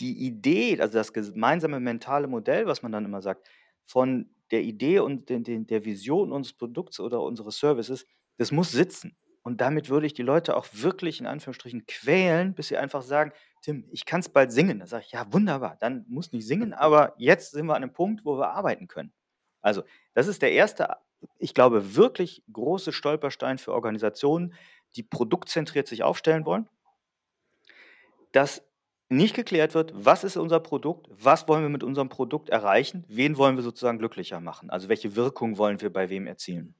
[0.00, 3.46] die Idee, also das gemeinsame mentale Modell, was man dann immer sagt,
[3.84, 8.06] von der Idee und den, den, der Vision unseres Produkts oder unseres Services,
[8.36, 9.16] das muss sitzen.
[9.42, 13.32] Und damit würde ich die Leute auch wirklich in Anführungsstrichen quälen, bis sie einfach sagen,
[13.62, 14.80] Tim, ich kann es bald singen.
[14.80, 17.92] Da sage ich, ja, wunderbar, dann muss nicht singen, aber jetzt sind wir an einem
[17.92, 19.12] Punkt, wo wir arbeiten können.
[19.60, 19.82] Also,
[20.14, 20.96] das ist der erste,
[21.38, 24.54] ich glaube, wirklich große Stolperstein für Organisationen,
[24.96, 26.68] die produktzentriert sich aufstellen wollen.
[28.32, 28.67] Das
[29.08, 33.36] nicht geklärt wird, was ist unser Produkt, was wollen wir mit unserem Produkt erreichen, wen
[33.36, 36.74] wollen wir sozusagen glücklicher machen, also welche Wirkung wollen wir bei wem erzielen.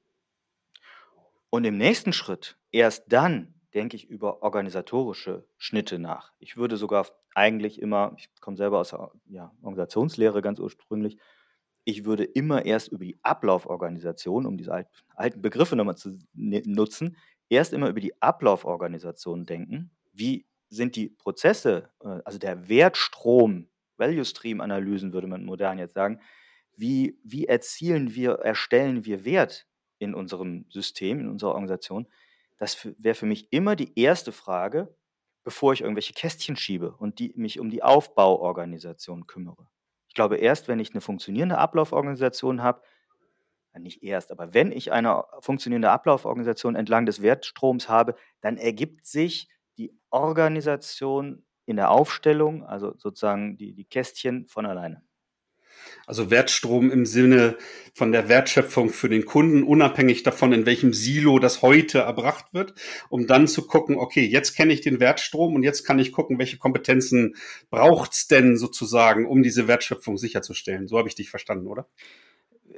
[1.49, 6.31] Und im nächsten Schritt, erst dann denke ich über organisatorische Schnitte nach.
[6.39, 11.17] Ich würde sogar eigentlich immer, ich komme selber aus der ja, Organisationslehre ganz ursprünglich,
[11.85, 17.17] ich würde immer erst über die Ablauforganisation, um diese alten Begriffe nochmal zu nutzen,
[17.49, 19.91] erst immer über die Ablauforganisation denken.
[20.13, 25.95] Wie sind die Prozesse, äh, also der Wertstrom, Value Stream Analysen würde man modern jetzt
[25.95, 26.21] sagen,
[26.77, 32.07] wie, wie erzielen wir, erstellen wir Wert in unserem System, in unserer Organisation?
[32.57, 34.95] Das wäre für mich immer die erste Frage,
[35.43, 39.67] bevor ich irgendwelche Kästchen schiebe und die, mich um die Aufbauorganisation kümmere.
[40.07, 42.81] Ich glaube, erst wenn ich eine funktionierende Ablauforganisation habe,
[43.77, 49.47] nicht erst, aber wenn ich eine funktionierende Ablauforganisation entlang des Wertstroms habe, dann ergibt sich
[49.79, 55.03] die Organisation in der Aufstellung, also sozusagen die, die Kästchen von alleine.
[56.05, 57.57] Also Wertstrom im Sinne
[57.93, 62.73] von der Wertschöpfung für den Kunden, unabhängig davon, in welchem Silo das heute erbracht wird,
[63.09, 66.37] um dann zu gucken, okay, jetzt kenne ich den Wertstrom und jetzt kann ich gucken,
[66.37, 67.35] welche Kompetenzen
[67.69, 70.87] braucht's denn sozusagen, um diese Wertschöpfung sicherzustellen.
[70.87, 71.87] So habe ich dich verstanden, oder?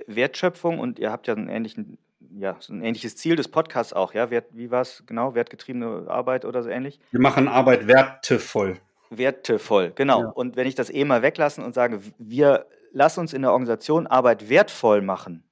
[0.08, 1.98] Wertschöpfung und ihr habt ja einen ähnlichen
[2.38, 4.30] ja, so ein ähnliches Ziel des Podcasts auch, ja?
[4.30, 5.36] Wert, wie war es genau?
[5.36, 7.00] Wertgetriebene Arbeit oder so ähnlich?
[7.12, 8.78] Wir machen Arbeit wertevoll.
[9.10, 10.22] Wertevoll, genau.
[10.22, 10.30] Ja.
[10.30, 14.08] Und wenn ich das eh mal weglassen und sage, wir lassen uns in der Organisation
[14.08, 15.44] Arbeit wertvoll machen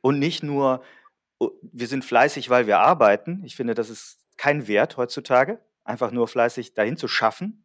[0.00, 0.82] und nicht nur,
[1.38, 3.42] oh, wir sind fleißig, weil wir arbeiten.
[3.44, 7.64] Ich finde, das ist kein Wert heutzutage, einfach nur fleißig dahin zu schaffen,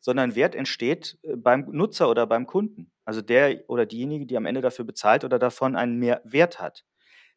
[0.00, 2.90] sondern Wert entsteht äh, beim Nutzer oder beim Kunden.
[3.04, 6.84] Also der oder diejenige, die am Ende dafür bezahlt oder davon einen mehr Wert hat.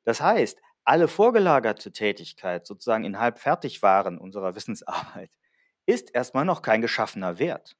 [0.03, 5.31] Das heißt, alle vorgelagerte Tätigkeit sozusagen in Halbfertigwaren unserer Wissensarbeit
[5.85, 7.75] ist erstmal noch kein geschaffener Wert,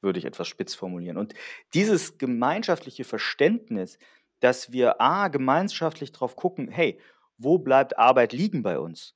[0.00, 1.16] würde ich etwas spitz formulieren.
[1.16, 1.34] Und
[1.74, 3.98] dieses gemeinschaftliche Verständnis,
[4.40, 7.00] dass wir a gemeinschaftlich drauf gucken, hey,
[7.38, 9.14] wo bleibt Arbeit liegen bei uns?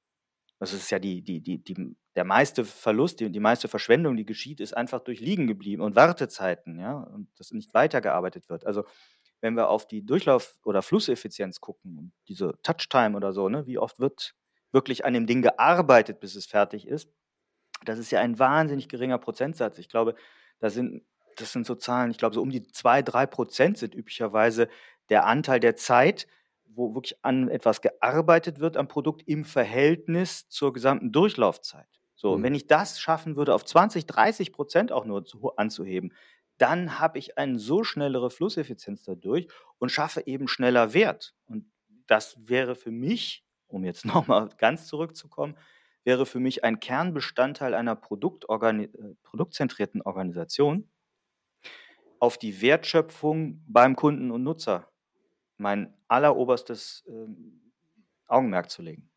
[0.60, 4.24] Das ist ja die, die, die, die, der meiste Verlust, die, die meiste Verschwendung, die
[4.24, 8.64] geschieht, ist einfach durch liegen geblieben und Wartezeiten, ja, und dass nicht weitergearbeitet wird.
[8.64, 8.84] Also
[9.44, 13.76] wenn wir auf die Durchlauf- oder Flusseffizienz gucken und diese Touchtime oder so, ne, wie
[13.76, 14.35] oft wird
[14.72, 17.11] wirklich an dem Ding gearbeitet, bis es fertig ist,
[17.85, 19.76] das ist ja ein wahnsinnig geringer Prozentsatz.
[19.76, 20.14] Ich glaube,
[20.61, 21.02] da sind,
[21.37, 24.66] das sind so Zahlen, ich glaube, so um die zwei, drei Prozent sind üblicherweise
[25.11, 26.26] der Anteil der Zeit,
[26.64, 31.87] wo wirklich an etwas gearbeitet wird am Produkt im Verhältnis zur gesamten Durchlaufzeit.
[32.14, 32.35] So, mhm.
[32.37, 36.14] und wenn ich das schaffen würde, auf 20, 30 Prozent auch nur zu, anzuheben,
[36.58, 41.34] dann habe ich eine so schnellere Flusseffizienz dadurch und schaffe eben schneller Wert.
[41.46, 41.70] Und
[42.06, 45.56] das wäre für mich, um jetzt nochmal ganz zurückzukommen,
[46.04, 50.88] wäre für mich ein Kernbestandteil einer Produktorgani äh, produktzentrierten Organisation,
[52.20, 54.88] auf die Wertschöpfung beim Kunden und Nutzer
[55.56, 57.26] mein alleroberstes äh,
[58.26, 59.10] Augenmerk zu legen.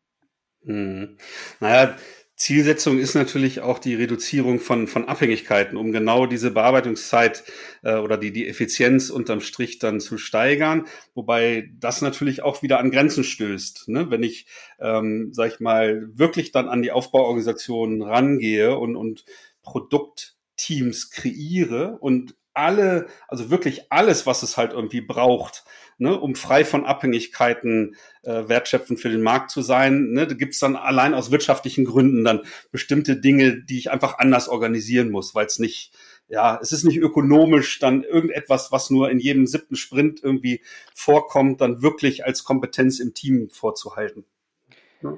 [0.62, 1.16] Hm.
[1.60, 1.96] Naja,
[2.38, 7.42] Zielsetzung ist natürlich auch die Reduzierung von, von Abhängigkeiten, um genau diese Bearbeitungszeit
[7.82, 10.86] äh, oder die, die Effizienz unterm Strich dann zu steigern.
[11.14, 13.88] Wobei das natürlich auch wieder an Grenzen stößt.
[13.88, 14.10] Ne?
[14.10, 14.46] Wenn ich,
[14.78, 19.24] ähm, sag ich mal, wirklich dann an die Aufbauorganisation rangehe und, und
[19.62, 25.64] Produktteams kreiere und alle, also wirklich alles, was es halt irgendwie braucht,
[25.96, 30.10] ne, um frei von Abhängigkeiten äh, wertschöpfend für den Markt zu sein.
[30.10, 32.42] Ne, da gibt's dann allein aus wirtschaftlichen Gründen dann
[32.72, 35.92] bestimmte Dinge, die ich einfach anders organisieren muss, weil es nicht,
[36.28, 40.62] ja, es ist nicht ökonomisch, dann irgendetwas, was nur in jedem siebten Sprint irgendwie
[40.94, 44.24] vorkommt, dann wirklich als Kompetenz im Team vorzuhalten.
[45.02, 45.16] Ja.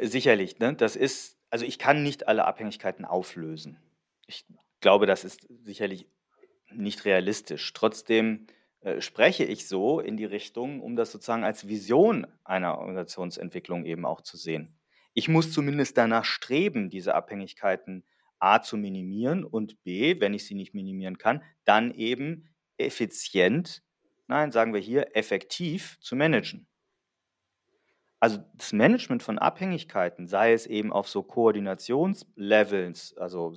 [0.00, 0.74] Sicherlich, ne?
[0.74, 3.76] Das ist, also ich kann nicht alle Abhängigkeiten auflösen.
[4.28, 4.46] Ich
[4.80, 6.06] glaube, das ist sicherlich
[6.72, 7.72] nicht realistisch.
[7.72, 8.46] Trotzdem
[8.80, 14.06] äh, spreche ich so in die Richtung, um das sozusagen als Vision einer Organisationsentwicklung eben
[14.06, 14.78] auch zu sehen.
[15.12, 18.04] Ich muss zumindest danach streben, diese Abhängigkeiten
[18.38, 23.82] A zu minimieren und B, wenn ich sie nicht minimieren kann, dann eben effizient,
[24.28, 26.66] nein, sagen wir hier, effektiv zu managen.
[28.18, 33.52] Also das Management von Abhängigkeiten, sei es eben auf so Koordinationslevels, also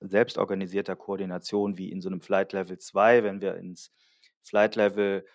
[0.00, 3.92] selbstorganisierter Koordination wie in so einem Flight Level 2, wenn wir ins
[4.42, 5.26] Flight Level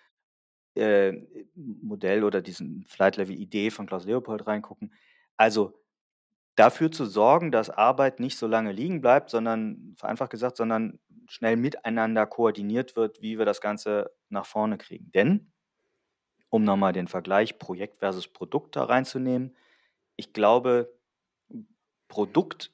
[0.74, 1.12] äh,
[1.54, 4.92] Modell oder diesen Flight Level Idee von Klaus Leopold reingucken.
[5.36, 5.80] Also
[6.56, 10.98] dafür zu sorgen, dass Arbeit nicht so lange liegen bleibt, sondern vereinfacht gesagt, sondern
[11.28, 15.10] schnell miteinander koordiniert wird, wie wir das Ganze nach vorne kriegen.
[15.12, 15.52] Denn,
[16.48, 19.56] um nochmal den Vergleich Projekt versus Produkt da reinzunehmen,
[20.16, 20.94] ich glaube,
[22.08, 22.72] Produkt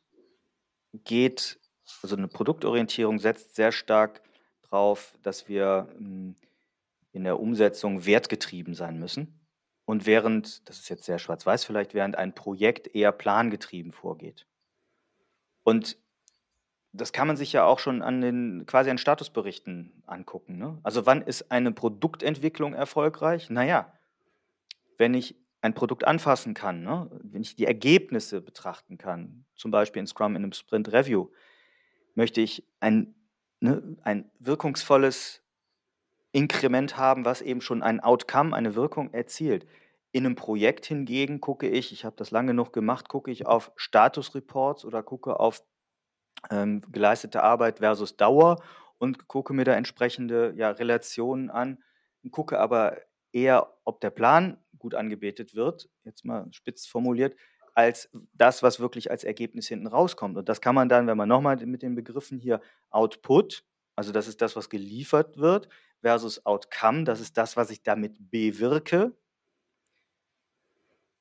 [1.05, 1.59] geht
[2.03, 4.23] also eine Produktorientierung setzt sehr stark
[4.63, 6.35] darauf, dass wir hm,
[7.13, 9.39] in der Umsetzung wertgetrieben sein müssen.
[9.85, 14.47] Und während, das ist jetzt sehr schwarz-weiß vielleicht, während ein Projekt eher plangetrieben vorgeht.
[15.65, 15.99] Und
[16.93, 20.59] das kann man sich ja auch schon an den quasi an Statusberichten angucken.
[20.59, 20.79] Ne?
[20.83, 23.51] Also wann ist eine Produktentwicklung erfolgreich?
[23.51, 23.93] Naja,
[24.99, 27.09] wenn ich ein Produkt anfassen kann, ne?
[27.23, 31.29] wenn ich die Ergebnisse betrachten kann, zum Beispiel in Scrum in einem Sprint Review,
[32.15, 33.15] möchte ich ein,
[33.61, 35.43] ne, ein wirkungsvolles
[36.33, 39.67] Inkrement haben, was eben schon ein Outcome, eine Wirkung erzielt.
[40.13, 43.73] In einem Projekt hingegen gucke ich, ich habe das lange genug gemacht, gucke ich auf
[43.77, 45.63] Statusreports oder gucke auf
[46.51, 48.63] ähm, geleistete Arbeit versus Dauer
[48.99, 51.79] und gucke mir da entsprechende ja, Relationen an
[52.31, 52.99] gucke aber
[53.33, 57.35] eher, ob der Plan gut angebetet wird, jetzt mal spitz formuliert,
[57.75, 60.37] als das, was wirklich als Ergebnis hinten rauskommt.
[60.37, 63.65] Und das kann man dann, wenn man nochmal mit den Begriffen hier Output,
[63.97, 65.69] also das ist das, was geliefert wird,
[66.01, 69.13] versus Outcome, das ist das, was ich damit bewirke,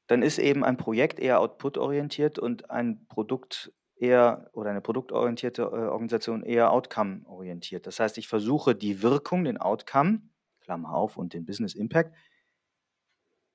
[0.08, 5.66] dann ist eben ein Projekt eher output-orientiert und ein Produkt eher oder eine produktorientierte äh,
[5.66, 7.88] Organisation eher outcome-orientiert.
[7.88, 10.22] Das heißt, ich versuche die Wirkung, den Outcome,
[10.60, 12.14] Klammer auf, und den Business Impact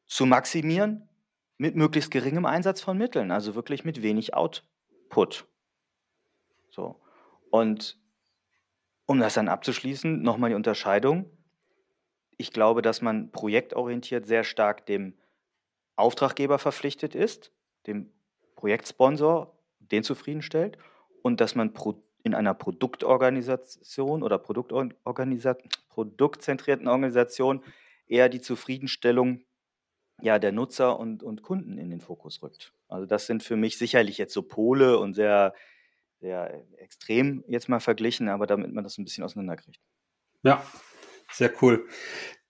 [0.07, 1.09] zu maximieren
[1.59, 5.47] mit möglichst geringem Einsatz von Mitteln, also wirklich mit wenig Output.
[6.71, 7.01] So.
[7.51, 7.99] Und
[9.07, 11.31] um das dann abzuschließen, nochmal die Unterscheidung.
[12.37, 15.14] Ich glaube, dass man projektorientiert sehr stark dem
[15.95, 17.53] Auftraggeber verpflichtet ist,
[17.87, 18.11] dem
[18.57, 20.77] Projektsponsor, den zufriedenstellt
[21.23, 21.73] und dass man
[22.23, 25.57] in einer Produktorganisation oder Produktorganisa
[25.88, 27.62] produktzentrierten Organisation
[28.09, 29.42] eher die Zufriedenstellung
[30.22, 32.72] ja, der Nutzer und, und Kunden in den Fokus rückt.
[32.88, 35.52] Also das sind für mich sicherlich jetzt so Pole und sehr
[36.20, 39.81] sehr extrem jetzt mal verglichen, aber damit man das ein bisschen auseinanderkriegt.
[40.42, 40.64] Ja,
[41.31, 41.87] sehr cool.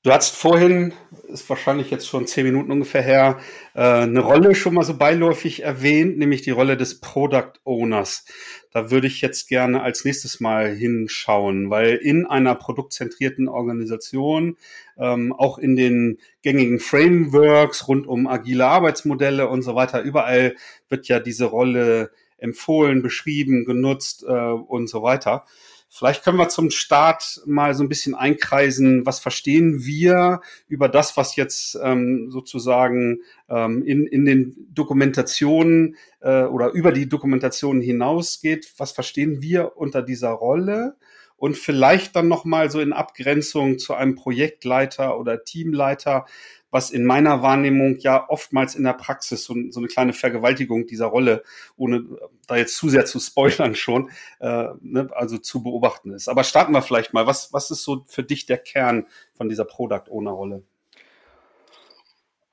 [0.07, 0.93] Du hast vorhin,
[1.27, 3.41] ist wahrscheinlich jetzt schon zehn Minuten ungefähr her,
[3.75, 8.25] äh, eine Rolle schon mal so beiläufig erwähnt, nämlich die Rolle des Product Owners.
[8.71, 14.57] Da würde ich jetzt gerne als nächstes mal hinschauen, weil in einer produktzentrierten Organisation,
[14.97, 20.55] ähm, auch in den gängigen Frameworks rund um agile Arbeitsmodelle und so weiter, überall
[20.89, 25.47] wird ja diese Rolle empfohlen, beschrieben, genutzt äh, und so weiter.
[25.89, 31.17] Vielleicht können wir zum Start mal so ein bisschen einkreisen, was verstehen wir über das,
[31.17, 38.73] was jetzt ähm, sozusagen ähm, in, in den Dokumentationen äh, oder über die Dokumentationen hinausgeht.
[38.79, 40.97] Was verstehen wir unter dieser Rolle?
[41.39, 46.27] Und vielleicht dann nochmal so in Abgrenzung zu einem Projektleiter oder Teamleiter,
[46.71, 51.07] was in meiner Wahrnehmung ja oftmals in der Praxis so, so eine kleine Vergewaltigung dieser
[51.07, 51.43] Rolle,
[51.77, 52.05] ohne
[52.47, 56.29] da jetzt zu sehr zu spoilern schon, äh, ne, also zu beobachten ist.
[56.29, 57.27] Aber starten wir vielleicht mal.
[57.27, 60.63] Was, was ist so für dich der Kern von dieser Product Owner Rolle?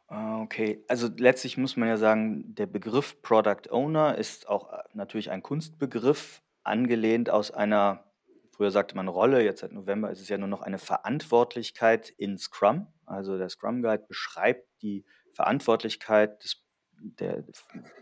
[0.08, 4.78] Ah, okay, also letztlich muss man ja sagen, der Begriff Product Owner ist auch äh,
[4.94, 8.04] natürlich ein Kunstbegriff, angelehnt aus einer,
[8.52, 12.38] früher sagte man Rolle, jetzt seit November ist es ja nur noch eine Verantwortlichkeit in
[12.38, 12.88] Scrum.
[13.06, 16.64] Also der Scrum Guide beschreibt die Verantwortlichkeit des,
[17.00, 17.44] der,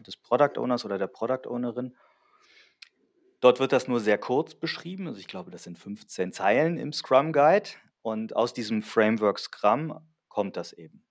[0.06, 1.96] des Product Owners oder der Product Ownerin.
[3.40, 5.08] Dort wird das nur sehr kurz beschrieben.
[5.08, 7.70] Also ich glaube, das sind 15 Zeilen im Scrum Guide.
[8.04, 11.04] Und aus diesem Framework Scrum kommt das eben.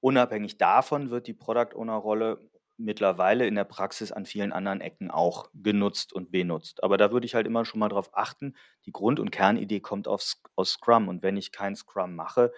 [0.00, 2.50] Unabhängig davon wird die Product Owner Rolle
[2.80, 6.82] mittlerweile in der Praxis an vielen anderen Ecken auch genutzt und benutzt.
[6.82, 8.54] Aber da würde ich halt immer schon mal darauf achten,
[8.86, 11.08] die Grund- und Kernidee kommt aus, aus Scrum.
[11.08, 12.52] Und wenn ich kein Scrum mache,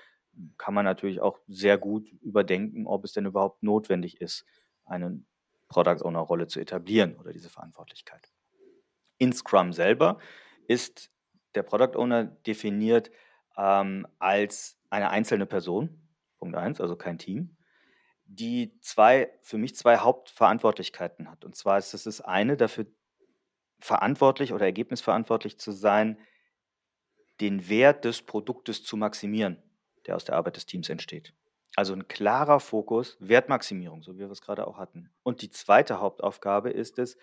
[0.59, 4.45] kann man natürlich auch sehr gut überdenken, ob es denn überhaupt notwendig ist,
[4.85, 5.23] eine
[5.69, 8.31] Product Owner Rolle zu etablieren oder diese Verantwortlichkeit.
[9.19, 10.19] In Scrum selber
[10.69, 11.11] ist
[11.55, 13.11] der Product Owner definiert
[13.57, 17.57] ähm, als eine einzelne Person, Punkt 1, also kein Team,
[18.25, 21.45] die zwei, für mich zwei Hauptverantwortlichkeiten hat.
[21.45, 22.87] Und zwar ist es das eine, dafür
[23.79, 26.19] verantwortlich oder ergebnisverantwortlich zu sein,
[27.41, 29.63] den Wert des Produktes zu maximieren
[30.07, 31.33] der aus der Arbeit des Teams entsteht.
[31.75, 35.11] Also ein klarer Fokus, Wertmaximierung, so wie wir es gerade auch hatten.
[35.23, 37.17] Und die zweite Hauptaufgabe ist es,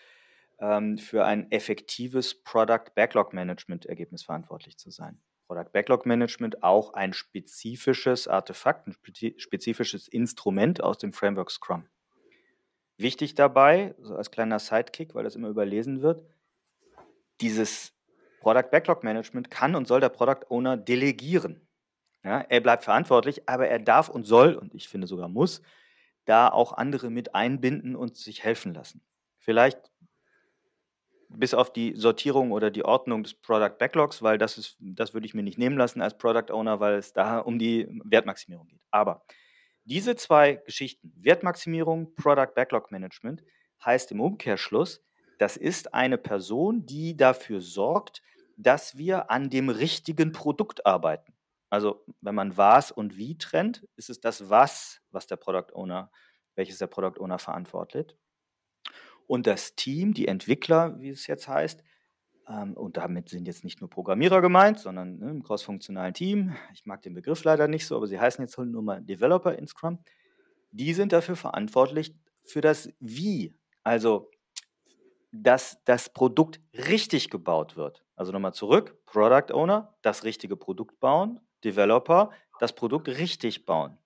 [0.59, 5.19] ähm, für ein effektives Product Backlog Management Ergebnis verantwortlich zu sein.
[5.47, 8.95] Product Backlog Management auch ein spezifisches Artefakt, ein
[9.37, 11.85] spezifisches Instrument aus dem Framework Scrum.
[12.97, 16.23] Wichtig dabei, so als kleiner Sidekick, weil das immer überlesen wird,
[17.39, 17.93] dieses
[18.41, 21.61] Product Backlog Management kann und soll der Product Owner delegieren.
[22.23, 25.61] Ja, er bleibt verantwortlich, aber er darf und soll, und ich finde sogar muss,
[26.25, 29.01] da auch andere mit einbinden und sich helfen lassen.
[29.37, 29.91] Vielleicht
[31.29, 35.27] bis auf die Sortierung oder die Ordnung des Product Backlogs, weil das ist, das würde
[35.27, 38.81] ich mir nicht nehmen lassen als Product Owner, weil es da um die Wertmaximierung geht.
[38.91, 39.23] Aber
[39.85, 43.43] diese zwei Geschichten, Wertmaximierung, Product Backlog Management,
[43.83, 45.03] heißt im Umkehrschluss,
[45.37, 48.21] das ist eine Person, die dafür sorgt,
[48.57, 51.33] dass wir an dem richtigen Produkt arbeiten.
[51.69, 56.11] Also wenn man was und wie trennt, ist es das was, was der Product Owner,
[56.55, 58.17] welches der Product Owner verantwortet.
[59.27, 61.83] Und das Team, die Entwickler, wie es jetzt heißt,
[62.49, 66.55] ähm, und damit sind jetzt nicht nur Programmierer gemeint, sondern ne, im crossfunktionalen Team.
[66.73, 69.67] Ich mag den Begriff leider nicht so, aber sie heißen jetzt nur mal Developer in
[69.67, 69.99] Scrum.
[70.71, 73.55] Die sind dafür verantwortlich für das Wie.
[73.83, 74.31] Also,
[75.31, 78.03] dass das Produkt richtig gebaut wird.
[78.15, 83.97] Also nochmal zurück, Product Owner, das richtige Produkt bauen, Developer, das Produkt richtig bauen.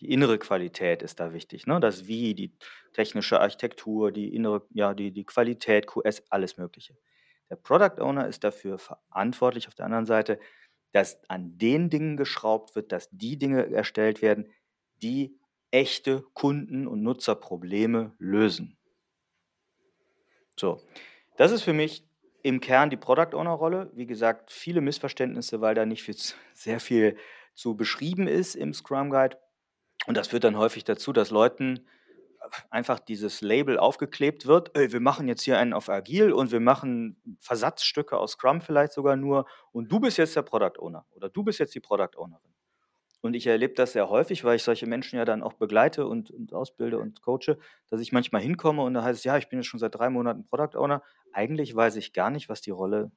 [0.00, 1.80] Die innere Qualität ist da wichtig, ne?
[1.80, 2.56] Das Wie, die
[2.92, 6.96] technische Architektur, die innere, ja, die, die Qualität, QS, alles Mögliche.
[7.50, 10.38] Der Product Owner ist dafür verantwortlich auf der anderen Seite,
[10.92, 14.52] dass an den Dingen geschraubt wird, dass die Dinge erstellt werden,
[15.02, 15.38] die
[15.70, 18.78] echte Kunden- und Nutzerprobleme lösen.
[20.58, 20.80] So,
[21.36, 22.07] das ist für mich
[22.42, 23.90] im Kern die Product Owner Rolle.
[23.94, 26.16] Wie gesagt, viele Missverständnisse, weil da nicht viel,
[26.54, 27.16] sehr viel
[27.54, 29.36] zu beschrieben ist im Scrum Guide.
[30.06, 31.86] Und das führt dann häufig dazu, dass Leuten
[32.70, 37.20] einfach dieses Label aufgeklebt wird, wir machen jetzt hier einen auf Agil und wir machen
[37.40, 41.42] Versatzstücke aus Scrum vielleicht sogar nur und du bist jetzt der Product Owner oder du
[41.42, 42.54] bist jetzt die Product Ownerin.
[43.20, 46.30] Und ich erlebe das sehr häufig, weil ich solche Menschen ja dann auch begleite und,
[46.30, 47.58] und ausbilde und coache,
[47.90, 50.08] dass ich manchmal hinkomme und da heißt es, ja, ich bin jetzt schon seit drei
[50.08, 51.02] Monaten Product Owner.
[51.32, 53.10] Eigentlich weiß ich gar nicht, was die Rolle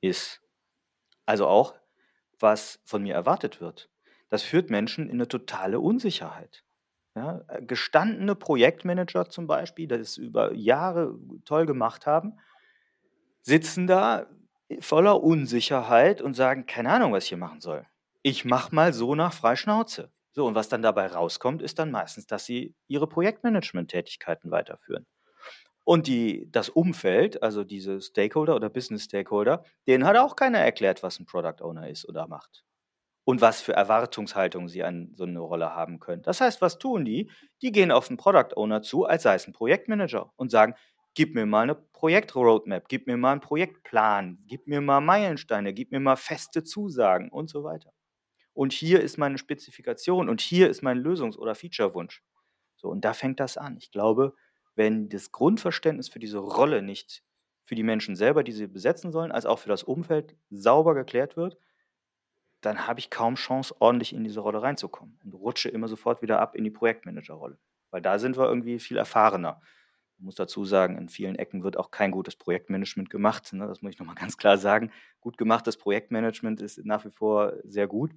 [0.00, 0.42] ist.
[1.26, 1.74] Also auch,
[2.40, 3.88] was von mir erwartet wird.
[4.28, 6.64] Das führt Menschen in eine totale Unsicherheit.
[7.14, 12.38] Ja, äh, gestandene Projektmanager zum Beispiel, die das über Jahre toll gemacht haben,
[13.42, 14.26] sitzen da
[14.80, 17.86] voller Unsicherheit und sagen, keine Ahnung, was ich hier machen soll
[18.26, 20.10] ich mache mal so nach Freischnauze.
[20.32, 25.06] So, und was dann dabei rauskommt, ist dann meistens, dass sie ihre Projektmanagement-Tätigkeiten weiterführen.
[25.84, 31.04] Und die, das Umfeld, also diese Stakeholder oder Business Stakeholder, denen hat auch keiner erklärt,
[31.04, 32.64] was ein Product Owner ist oder macht.
[33.24, 36.22] Und was für Erwartungshaltung sie an so eine Rolle haben können.
[36.22, 37.30] Das heißt, was tun die?
[37.62, 40.74] Die gehen auf einen Product Owner zu, als sei es ein Projektmanager und sagen,
[41.14, 45.92] gib mir mal eine Projektroadmap, gib mir mal einen Projektplan, gib mir mal Meilensteine, gib
[45.92, 47.92] mir mal feste Zusagen und so weiter
[48.56, 52.22] und hier ist meine Spezifikation und hier ist mein Lösungs- oder Feature-Wunsch.
[52.76, 53.76] So, und da fängt das an.
[53.76, 54.34] Ich glaube,
[54.74, 57.22] wenn das Grundverständnis für diese Rolle nicht
[57.64, 61.36] für die Menschen selber, die sie besetzen sollen, als auch für das Umfeld sauber geklärt
[61.36, 61.58] wird,
[62.62, 66.40] dann habe ich kaum Chance, ordentlich in diese Rolle reinzukommen und rutsche immer sofort wieder
[66.40, 67.58] ab in die Projektmanager-Rolle.
[67.90, 69.60] Weil da sind wir irgendwie viel erfahrener.
[70.16, 73.52] Ich muss dazu sagen, in vielen Ecken wird auch kein gutes Projektmanagement gemacht.
[73.52, 73.66] Ne?
[73.66, 74.90] Das muss ich nochmal ganz klar sagen.
[75.20, 78.12] Gut gemachtes Projektmanagement ist nach wie vor sehr gut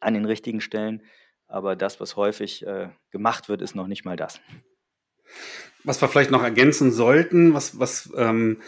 [0.00, 1.02] an den richtigen Stellen.
[1.46, 4.40] Aber das, was häufig äh, gemacht wird, ist noch nicht mal das.
[5.84, 8.60] Was wir vielleicht noch ergänzen sollten, was, was ähm,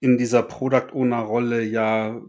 [0.00, 2.20] in dieser Product Owner Rolle ja,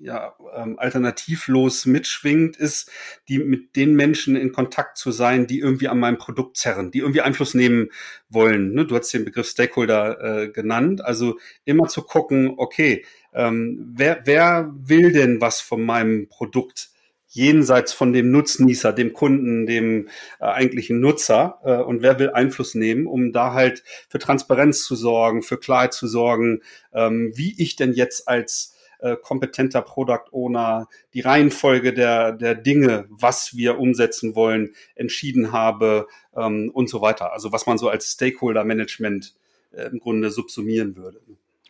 [0.00, 2.90] ja ähm, alternativlos mitschwingt, ist,
[3.28, 6.98] die mit den Menschen in Kontakt zu sein, die irgendwie an meinem Produkt zerren, die
[6.98, 7.90] irgendwie Einfluss nehmen
[8.28, 8.72] wollen.
[8.74, 8.84] Ne?
[8.84, 11.04] Du hast den Begriff Stakeholder äh, genannt.
[11.04, 16.93] Also immer zu gucken, okay, ähm, wer, wer will denn was von meinem Produkt?
[17.34, 20.08] Jenseits von dem Nutznießer, dem Kunden, dem
[20.40, 24.94] äh, eigentlichen Nutzer äh, und wer will Einfluss nehmen, um da halt für Transparenz zu
[24.94, 26.62] sorgen, für Klarheit zu sorgen,
[26.92, 33.06] ähm, wie ich denn jetzt als äh, kompetenter Product Owner die Reihenfolge der, der Dinge,
[33.10, 36.06] was wir umsetzen wollen, entschieden habe
[36.36, 37.32] ähm, und so weiter.
[37.32, 39.34] Also was man so als Stakeholder Management
[39.72, 41.20] äh, im Grunde subsumieren würde.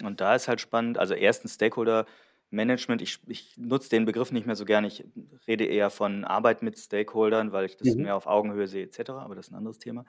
[0.03, 2.05] Und da ist halt spannend, also erstens Stakeholder
[2.51, 4.87] Management, ich, ich nutze den Begriff nicht mehr so gerne.
[4.87, 5.05] Ich
[5.49, 8.03] rede eher von Arbeit mit Stakeholdern, weil ich das mhm.
[8.03, 9.11] mehr auf Augenhöhe sehe, etc.
[9.11, 10.05] Aber das ist ein anderes Thema.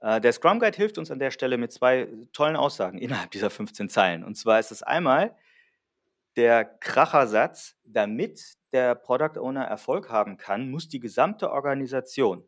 [0.00, 3.50] Äh, der Scrum Guide hilft uns an der Stelle mit zwei tollen Aussagen innerhalb dieser
[3.50, 4.24] 15 Zeilen.
[4.24, 5.36] Und zwar ist es einmal
[6.36, 12.46] der Krachersatz, damit der Product Owner Erfolg haben kann, muss die gesamte Organisation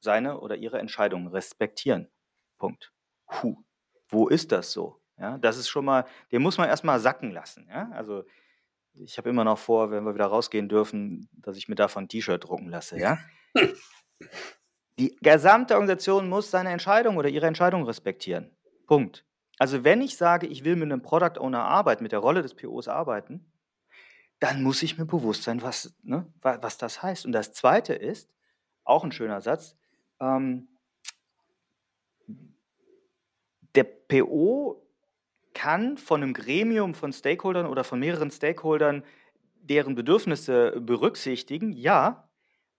[0.00, 2.08] seine oder ihre Entscheidungen respektieren.
[2.58, 2.92] Punkt.
[3.26, 3.56] Puh.
[4.08, 5.00] Wo ist das so?
[5.16, 7.68] Ja, das ist schon mal, den muss man erstmal sacken lassen.
[7.68, 7.90] Ja?
[7.92, 8.24] Also
[9.02, 12.08] ich habe immer noch vor, wenn wir wieder rausgehen dürfen, dass ich mir davon ein
[12.08, 13.18] T-Shirt drucken lasse, ja?
[14.98, 18.50] Die gesamte Organisation muss seine Entscheidung oder ihre Entscheidung respektieren.
[18.86, 19.24] Punkt.
[19.58, 22.54] Also wenn ich sage, ich will mit einem Product Owner arbeiten, mit der Rolle des
[22.54, 23.50] POs arbeiten,
[24.40, 27.24] dann muss ich mir bewusst sein, was, ne, was das heißt.
[27.24, 28.30] Und das Zweite ist,
[28.84, 29.76] auch ein schöner Satz,
[30.18, 30.68] ähm,
[33.74, 34.82] der PO
[35.60, 39.04] kann von einem Gremium von Stakeholdern oder von mehreren Stakeholdern
[39.60, 42.30] deren Bedürfnisse berücksichtigen, ja,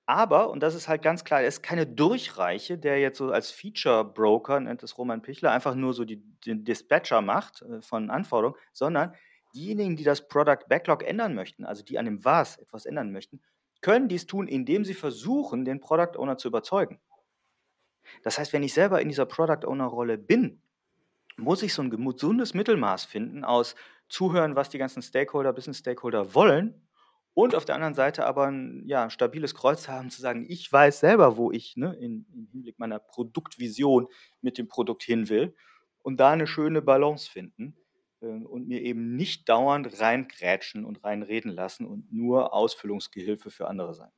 [0.07, 3.51] aber, und das ist halt ganz klar, er ist keine Durchreiche, der jetzt so als
[3.51, 8.57] Feature-Broker, nennt es Roman Pichler, einfach nur so die, den Dispatcher macht äh, von Anforderungen,
[8.73, 9.13] sondern
[9.53, 13.43] diejenigen, die das Product Backlog ändern möchten, also die an dem Was etwas ändern möchten,
[13.81, 16.99] können dies tun, indem sie versuchen, den Product Owner zu überzeugen.
[18.23, 20.63] Das heißt, wenn ich selber in dieser Product Owner Rolle bin,
[21.37, 23.75] muss ich so ein gesundes Mittelmaß finden aus
[24.09, 26.87] zuhören, was die ganzen Stakeholder, Business Stakeholder wollen
[27.33, 30.99] und auf der anderen Seite aber ein ja, stabiles Kreuz haben, zu sagen, ich weiß
[30.99, 34.07] selber, wo ich ne, in, im Hinblick meiner Produktvision
[34.41, 35.55] mit dem Produkt hin will
[36.01, 37.75] und da eine schöne Balance finden
[38.21, 43.93] äh, und mir eben nicht dauernd reingrätschen und reinreden lassen und nur Ausfüllungsgehilfe für andere
[43.93, 44.11] sein.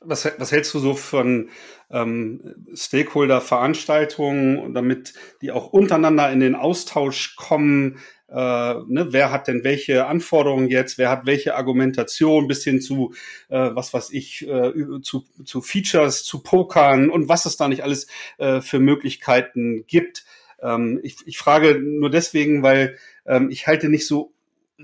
[0.00, 1.50] Was, was hältst du so von
[1.90, 7.98] ähm, Stakeholder-Veranstaltungen, damit die auch untereinander in den Austausch kommen?
[8.28, 10.96] Äh, ne, wer hat denn welche Anforderungen jetzt?
[10.96, 13.12] Wer hat welche Argumentation bis hin zu,
[13.50, 17.82] äh, was weiß ich, äh, zu, zu Features, zu Pokern und was es da nicht
[17.82, 18.06] alles
[18.38, 20.24] äh, für Möglichkeiten gibt?
[20.62, 22.96] Ähm, ich, ich frage nur deswegen, weil
[23.26, 24.32] ähm, ich halte nicht so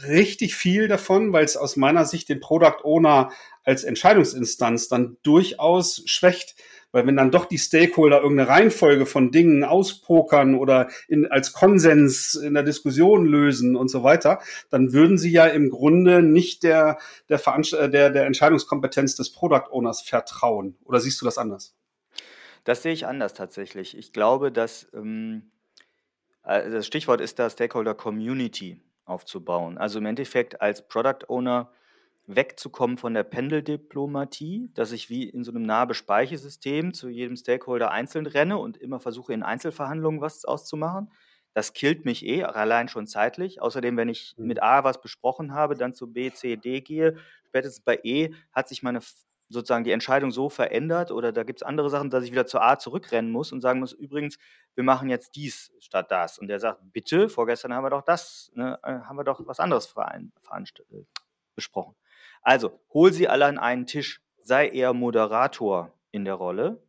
[0.07, 3.31] richtig viel davon, weil es aus meiner Sicht den Product Owner
[3.65, 6.57] als Entscheidungsinstanz dann durchaus schwächt.
[6.91, 12.35] Weil wenn dann doch die Stakeholder irgendeine Reihenfolge von Dingen auspokern oder in, als Konsens
[12.35, 14.41] in der Diskussion lösen und so weiter,
[14.71, 19.71] dann würden sie ja im Grunde nicht der, der, äh, der, der Entscheidungskompetenz des Product
[19.71, 20.79] Owners vertrauen.
[20.85, 21.75] Oder siehst du das anders?
[22.65, 23.97] Das sehe ich anders tatsächlich.
[23.97, 25.51] Ich glaube, dass ähm,
[26.43, 29.79] äh, das Stichwort ist da Stakeholder Community aufzubauen.
[29.79, 31.71] Also im Endeffekt als Product Owner
[32.27, 38.27] wegzukommen von der Pendeldiplomatie, dass ich wie in so einem Nahbespeichesystem zu jedem Stakeholder einzeln
[38.27, 41.11] renne und immer versuche, in Einzelverhandlungen was auszumachen.
[41.55, 43.63] Das killt mich eh, allein schon zeitlich.
[43.63, 44.47] Außerdem, wenn ich mhm.
[44.47, 48.69] mit A was besprochen habe, dann zu B, C, D gehe, spätestens bei E hat
[48.69, 49.01] sich meine
[49.49, 52.61] sozusagen die Entscheidung so verändert oder da gibt es andere Sachen, dass ich wieder zu
[52.61, 54.39] A zurückrennen muss und sagen muss, übrigens,
[54.75, 56.39] wir machen jetzt dies statt das.
[56.39, 59.61] Und der sagt, bitte, vorgestern haben wir doch das, ne, äh, haben wir doch was
[59.61, 59.95] anderes
[61.55, 61.97] besprochen.
[62.43, 66.83] Also, hol sie alle an einen Tisch, sei eher Moderator in der Rolle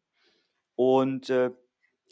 [0.76, 1.51] und äh,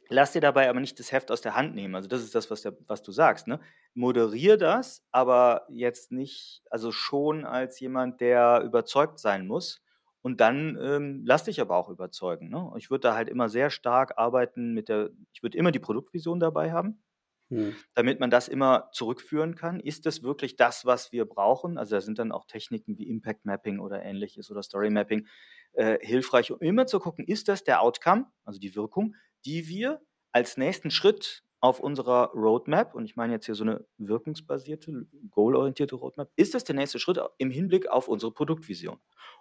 [0.10, 1.96] lass dir dabei aber nicht das Heft aus der Hand nehmen.
[1.96, 3.48] Also, das ist das, was, der, was du sagst.
[3.48, 3.60] Ne?
[3.94, 9.82] Moderier das, aber jetzt nicht, also schon als jemand, der überzeugt sein muss.
[10.22, 12.50] Und dann ähm, lass dich aber auch überzeugen.
[12.50, 12.72] Ne?
[12.78, 16.40] Ich würde da halt immer sehr stark arbeiten mit der, ich würde immer die Produktvision
[16.40, 17.02] dabei haben.
[17.50, 17.76] Mhm.
[17.94, 19.80] Damit man das immer zurückführen kann.
[19.80, 21.78] Ist das wirklich das, was wir brauchen?
[21.78, 25.28] Also da sind dann auch Techniken wie Impact Mapping oder ähnliches oder Story Mapping
[25.74, 29.16] äh, hilfreich, um immer zu gucken, ist das der Outcome, also die Wirkung,
[29.46, 30.02] die wir
[30.32, 35.96] als nächsten Schritt auf unserer Roadmap, und ich meine jetzt hier so eine wirkungsbasierte, goalorientierte
[35.96, 39.00] Roadmap, ist das der nächste Schritt im Hinblick auf unsere Produktvision?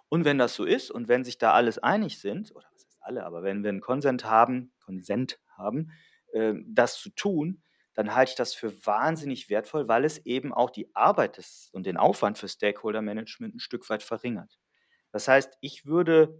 [0.09, 2.97] Und wenn das so ist und wenn sich da alles einig sind, oder was heißt
[3.01, 5.91] alle, aber wenn wir einen Konsent haben, Konsent haben,
[6.33, 7.61] äh, das zu tun,
[7.93, 11.87] dann halte ich das für wahnsinnig wertvoll, weil es eben auch die Arbeit des, und
[11.87, 14.59] den Aufwand für Stakeholder Management ein Stück weit verringert.
[15.11, 16.39] Das heißt, ich würde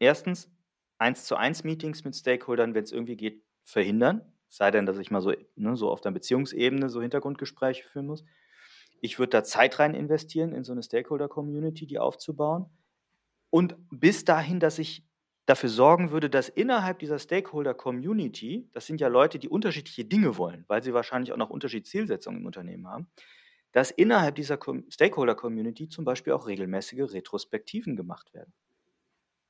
[0.00, 0.50] erstens
[0.98, 4.32] eins zu eins Meetings mit Stakeholdern, wenn es irgendwie geht, verhindern.
[4.48, 8.24] Sei denn, dass ich mal so, ne, so auf der Beziehungsebene so Hintergrundgespräche führen muss.
[9.00, 12.66] Ich würde da Zeit rein investieren, in so eine Stakeholder-Community, die aufzubauen.
[13.56, 15.02] Und bis dahin, dass ich
[15.46, 20.66] dafür sorgen würde, dass innerhalb dieser Stakeholder-Community, das sind ja Leute, die unterschiedliche Dinge wollen,
[20.68, 23.08] weil sie wahrscheinlich auch noch unterschiedliche Zielsetzungen im Unternehmen haben,
[23.72, 24.58] dass innerhalb dieser
[24.90, 28.52] Stakeholder-Community zum Beispiel auch regelmäßige Retrospektiven gemacht werden.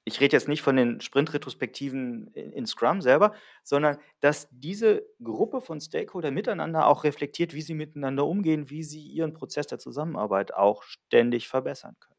[0.05, 3.35] Ich rede jetzt nicht von den Sprint-Retrospektiven in Scrum selber,
[3.65, 9.05] sondern dass diese Gruppe von Stakeholder miteinander auch reflektiert, wie sie miteinander umgehen, wie sie
[9.05, 12.16] ihren Prozess der Zusammenarbeit auch ständig verbessern können.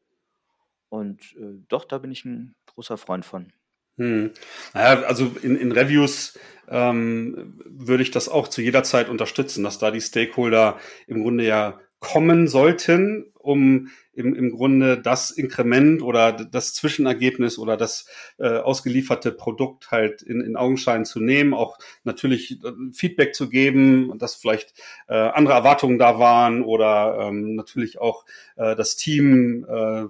[0.88, 3.52] Und äh, doch, da bin ich ein großer Freund von.
[3.96, 4.30] Hm.
[4.74, 9.78] Naja, also in, in Reviews ähm, würde ich das auch zu jeder Zeit unterstützen, dass
[9.78, 16.32] da die Stakeholder im Grunde ja kommen sollten, um im, im Grunde das Inkrement oder
[16.32, 18.06] das Zwischenergebnis oder das
[18.38, 24.16] äh, ausgelieferte Produkt halt in, in Augenschein zu nehmen, auch natürlich äh, Feedback zu geben,
[24.18, 24.74] dass vielleicht
[25.08, 28.24] äh, andere Erwartungen da waren oder ähm, natürlich auch
[28.56, 30.04] äh, das Team äh,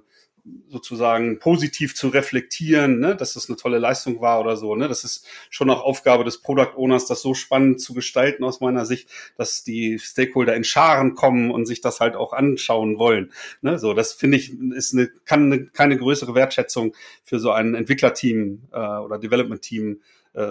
[0.69, 4.75] sozusagen positiv zu reflektieren, ne, dass das eine tolle Leistung war oder so.
[4.75, 4.89] Ne?
[4.89, 8.85] Das ist schon auch Aufgabe des Product Owners, das so spannend zu gestalten aus meiner
[8.85, 13.33] Sicht, dass die Stakeholder in Scharen kommen und sich das halt auch anschauen wollen.
[13.63, 13.79] Ne?
[13.79, 18.63] So, das finde ich ist eine, kann eine, keine größere Wertschätzung für so ein Entwicklerteam
[18.73, 19.97] äh, oder Development-Team äh,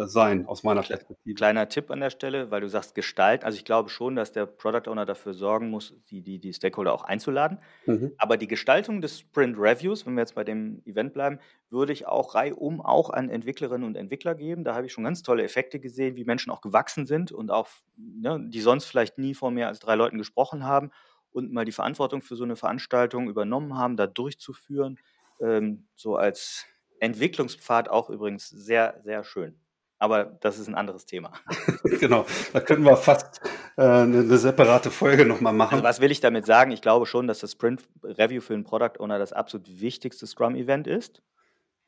[0.07, 1.35] sein, aus meiner Perspektive.
[1.35, 3.43] Kleiner Tipp an der Stelle, weil du sagst Gestalt.
[3.43, 6.93] Also ich glaube schon, dass der Product Owner dafür sorgen muss, die, die, die Stakeholder
[6.93, 7.59] auch einzuladen.
[7.85, 8.11] Mhm.
[8.17, 12.05] Aber die Gestaltung des Sprint Reviews, wenn wir jetzt bei dem Event bleiben, würde ich
[12.05, 14.63] auch reihum auch an Entwicklerinnen und Entwickler geben.
[14.63, 17.67] Da habe ich schon ganz tolle Effekte gesehen, wie Menschen auch gewachsen sind und auch,
[17.95, 20.91] ne, die sonst vielleicht nie vor mehr als drei Leuten gesprochen haben
[21.31, 24.99] und mal die Verantwortung für so eine Veranstaltung übernommen haben, da durchzuführen.
[25.39, 26.65] Ähm, so als
[26.99, 29.59] Entwicklungspfad auch übrigens sehr, sehr schön.
[29.99, 31.33] Aber das ist ein anderes Thema.
[31.99, 33.41] genau, da können wir fast
[33.77, 35.75] äh, eine, eine, separate Folge nochmal machen.
[35.75, 36.71] Also was will ich damit sagen?
[36.71, 40.85] Ich glaube schon, dass das Sprint Review für einen Product Owner das absolut wichtigste Scrum-Event
[40.85, 41.23] ist.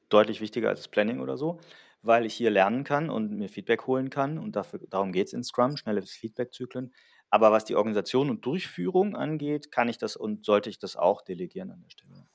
[0.09, 1.59] Deutlich wichtiger als das Planning oder so,
[2.01, 4.39] weil ich hier lernen kann und mir Feedback holen kann.
[4.39, 6.91] Und dafür, darum geht es in Scrum, schnelle Feedback-Zyklen.
[7.29, 11.21] Aber was die Organisation und Durchführung angeht, kann ich das und sollte ich das auch
[11.21, 12.25] delegieren an der Stelle.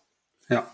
[0.49, 0.71] Ja,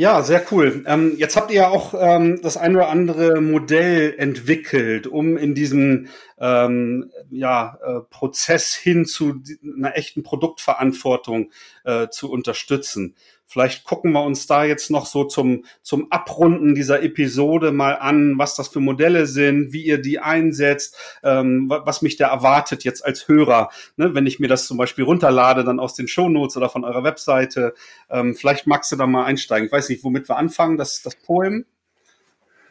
[0.00, 0.84] ja, sehr cool.
[0.86, 5.56] Ähm, jetzt habt ihr ja auch ähm, das ein oder andere Modell entwickelt, um in
[5.56, 6.06] diesem
[6.38, 9.42] ähm, ja, äh, Prozess hin zu
[9.76, 11.50] einer echten Produktverantwortung
[11.82, 13.16] äh, zu unterstützen.
[13.50, 18.36] Vielleicht gucken wir uns da jetzt noch so zum, zum Abrunden dieser Episode mal an,
[18.36, 23.02] was das für Modelle sind, wie ihr die einsetzt, ähm, was mich da erwartet jetzt
[23.02, 26.68] als Hörer, ne, wenn ich mir das zum Beispiel runterlade, dann aus den Shownotes oder
[26.68, 27.72] von eurer Webseite.
[28.10, 29.64] Ähm, vielleicht magst du da mal einsteigen.
[29.66, 31.64] Ich weiß nicht, womit wir anfangen, das, das Poem.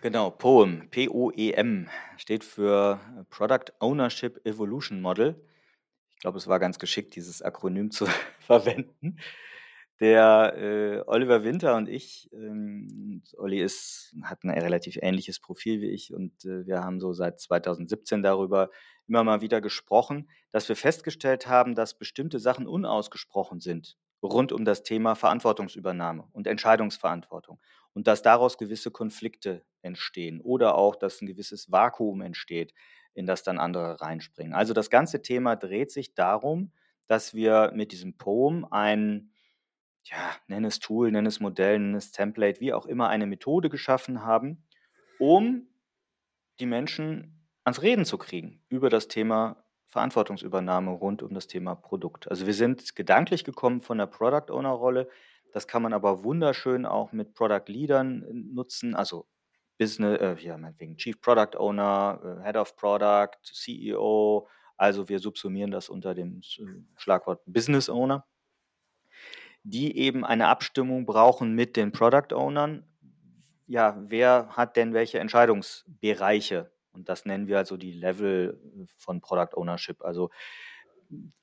[0.01, 2.99] Genau, POEM, P-O-E-M, steht für
[3.31, 5.41] Product Ownership Evolution Model.
[6.13, 8.05] Ich glaube, es war ganz geschickt, dieses Akronym zu
[8.39, 9.17] verwenden.
[9.99, 15.89] Der äh, Oliver Winter und ich, ähm, Olli ist, hat ein relativ ähnliches Profil wie
[15.89, 18.69] ich und äh, wir haben so seit 2017 darüber
[19.07, 24.65] immer mal wieder gesprochen, dass wir festgestellt haben, dass bestimmte Sachen unausgesprochen sind rund um
[24.65, 27.59] das Thema Verantwortungsübernahme und Entscheidungsverantwortung
[27.93, 32.73] und dass daraus gewisse Konflikte entstehen oder auch, dass ein gewisses Vakuum entsteht,
[33.13, 34.53] in das dann andere reinspringen.
[34.53, 36.71] Also das ganze Thema dreht sich darum,
[37.07, 39.31] dass wir mit diesem Poem ein
[40.09, 43.69] ja, nenn es Tool, nenn es Modell, nenn es Template, wie auch immer, eine Methode
[43.69, 44.63] geschaffen haben,
[45.19, 45.67] um
[46.59, 52.29] die Menschen ans Reden zu kriegen über das Thema Verantwortungsübernahme rund um das Thema Produkt.
[52.29, 55.09] Also wir sind gedanklich gekommen von der Product Owner Rolle.
[55.53, 59.27] Das kann man aber wunderschön auch mit Product Leadern äh, nutzen, also
[59.77, 64.47] Business, äh, ja, meinetwegen Chief Product Owner, äh, Head of Product, CEO.
[64.75, 66.63] Also wir subsumieren das unter dem äh,
[66.95, 68.25] Schlagwort Business Owner
[69.69, 72.85] die eben eine Abstimmung brauchen mit den Product Ownern.
[73.65, 76.71] Ja, wer hat denn welche Entscheidungsbereiche?
[76.93, 78.61] Und das nennen wir also die Level
[78.95, 80.03] von Product Ownership.
[80.03, 80.29] Also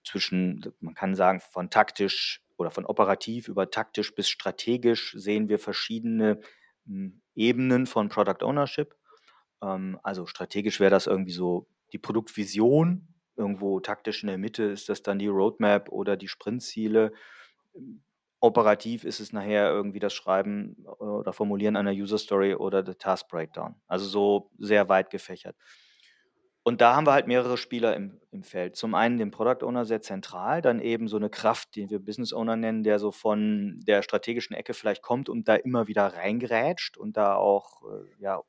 [0.04, 5.58] zwischen, man kann sagen, von taktisch oder von operativ über taktisch bis strategisch sehen wir
[5.58, 6.40] verschiedene
[6.86, 8.94] hm, Ebenen von Product Ownership.
[9.60, 13.06] Ähm, also strategisch wäre das irgendwie so die Produktvision.
[13.36, 17.12] Irgendwo taktisch in der Mitte ist das dann die Roadmap oder die Sprintziele
[18.44, 22.98] operativ ist es nachher irgendwie das Schreiben äh, oder Formulieren einer User Story oder der
[22.98, 23.76] Task Breakdown.
[23.86, 25.56] Also so sehr weit gefächert.
[26.62, 28.76] Und da haben wir halt mehrere Spieler im, im Feld.
[28.76, 32.32] Zum einen den Product Owner sehr zentral, dann eben so eine Kraft, die wir Business
[32.32, 36.96] Owner nennen, der so von der strategischen Ecke vielleicht kommt und da immer wieder reingerätscht
[36.98, 38.42] und da auch, äh, ja,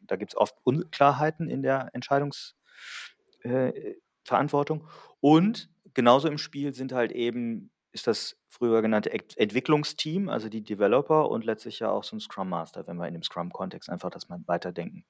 [0.00, 4.80] da gibt es oft Unklarheiten in der Entscheidungsverantwortung.
[4.80, 4.84] Äh,
[5.20, 11.28] und genauso im Spiel sind halt eben ist das früher genannte Entwicklungsteam, also die Developer
[11.28, 14.28] und letztlich ja auch so ein Scrum Master, wenn wir in dem Scrum-Kontext einfach das
[14.28, 15.04] mal weiterdenken.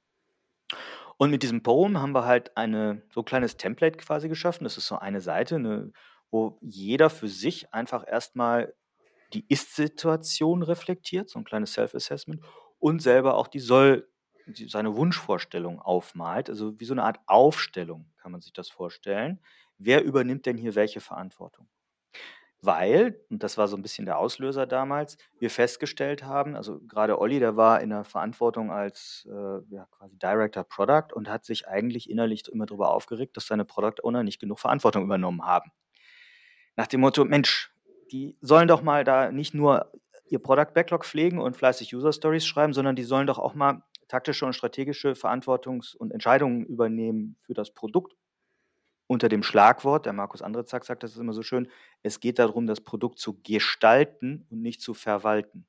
[1.17, 4.65] Und mit diesem Poem haben wir halt eine so ein kleines Template quasi geschaffen.
[4.65, 5.93] Das ist so eine Seite, eine,
[6.31, 8.75] wo jeder für sich einfach erstmal
[9.35, 12.41] die Ist-Situation reflektiert, so ein kleines Self-Assessment
[12.79, 14.09] und selber auch die Soll,
[14.47, 16.49] die, seine Wunschvorstellung aufmalt.
[16.49, 19.41] Also wie so eine Art Aufstellung kann man sich das vorstellen.
[19.79, 21.69] Wer übernimmt denn hier welche Verantwortung?
[22.63, 27.19] Weil, und das war so ein bisschen der Auslöser damals, wir festgestellt haben, also gerade
[27.19, 31.69] Olli, der war in der Verantwortung als äh, ja, quasi Director Product und hat sich
[31.69, 35.73] eigentlich innerlich immer darüber aufgeregt, dass seine Product Owner nicht genug Verantwortung übernommen haben.
[36.77, 37.73] Nach dem Motto, Mensch,
[38.13, 39.91] die sollen doch mal da nicht nur
[40.29, 43.83] ihr Product Backlog pflegen und fleißig User Stories schreiben, sondern die sollen doch auch mal
[44.09, 48.15] taktische und strategische Verantwortungs- und Entscheidungen übernehmen für das Produkt
[49.11, 51.69] unter dem Schlagwort, der Markus Andrezak sagt das ist immer so schön,
[52.05, 55.67] es geht darum, das Produkt zu gestalten und nicht zu verwalten.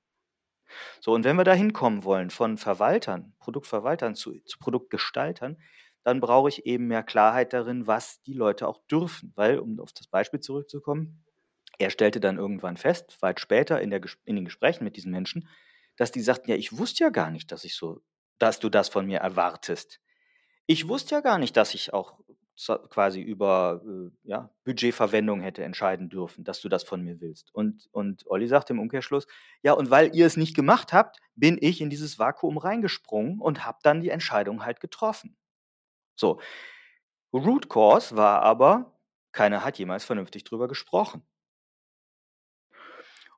[0.99, 5.57] So, und wenn wir da hinkommen wollen, von Verwaltern, Produktverwaltern zu, zu Produktgestaltern,
[6.03, 9.33] dann brauche ich eben mehr Klarheit darin, was die Leute auch dürfen.
[9.35, 11.25] Weil, um auf das Beispiel zurückzukommen,
[11.79, 15.49] er stellte dann irgendwann fest, weit später in, der, in den Gesprächen mit diesen Menschen,
[15.97, 18.01] dass die sagten, ja, ich wusste ja gar nicht, dass ich so
[18.37, 19.99] dass du das von mir erwartest.
[20.65, 22.19] Ich wusste ja gar nicht, dass ich auch
[22.89, 27.54] quasi über äh, ja, Budgetverwendung hätte entscheiden dürfen, dass du das von mir willst.
[27.54, 29.26] Und, und Olli sagt im Umkehrschluss,
[29.64, 33.66] ja, und weil ihr es nicht gemacht habt, bin ich in dieses Vakuum reingesprungen und
[33.66, 35.36] habe dann die Entscheidung halt getroffen.
[36.16, 36.39] So,
[37.34, 38.99] Root Cause war aber,
[39.32, 41.24] keiner hat jemals vernünftig drüber gesprochen.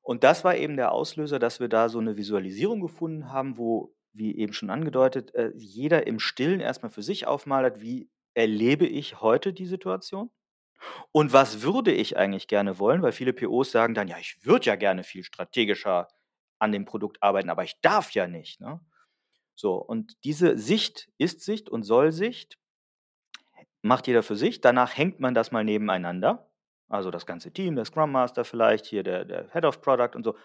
[0.02, 3.96] Und das war eben der Auslöser, dass wir da so eine Visualisierung gefunden haben, wo,
[4.12, 9.22] wie eben schon angedeutet, äh, jeder im Stillen erstmal für sich aufmalert, wie erlebe ich
[9.22, 10.32] heute die Situation?
[11.12, 13.02] Und was würde ich eigentlich gerne wollen?
[13.02, 16.08] Weil viele POs sagen dann, ja, ich würde ja gerne viel strategischer
[16.60, 18.62] an dem Produkt arbeiten, aber ich darf ja nicht.
[18.62, 18.80] Ne?
[19.56, 22.58] So, und diese Sicht, Ist-Sicht und Soll-Sicht
[23.82, 24.62] macht jeder für sich.
[24.62, 26.50] Danach hängt man das mal nebeneinander.
[26.90, 30.24] Also das ganze Team, der Scrum Master vielleicht, hier der, der Head of Product und
[30.24, 30.36] so,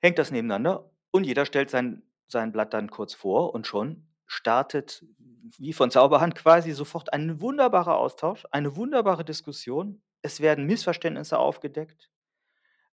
[0.00, 5.04] hängt das nebeneinander und jeder stellt sein, sein Blatt dann kurz vor und schon startet
[5.58, 10.02] wie von Zauberhand quasi sofort ein wunderbarer Austausch, eine wunderbare Diskussion.
[10.22, 12.10] Es werden Missverständnisse aufgedeckt.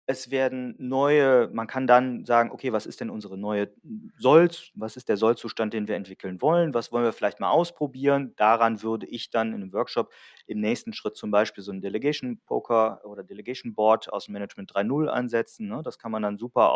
[0.08, 3.72] Es werden neue, man kann dann sagen, okay, was ist denn unsere neue
[4.18, 8.34] Soll, was ist der Sollzustand, den wir entwickeln wollen, was wollen wir vielleicht mal ausprobieren.
[8.36, 10.12] Daran würde ich dann in einem Workshop
[10.48, 15.08] im nächsten Schritt zum Beispiel so ein Delegation Poker oder Delegation Board aus Management 3.0
[15.08, 15.68] ansetzen.
[15.68, 15.82] Ne?
[15.84, 16.72] Das kann man dann super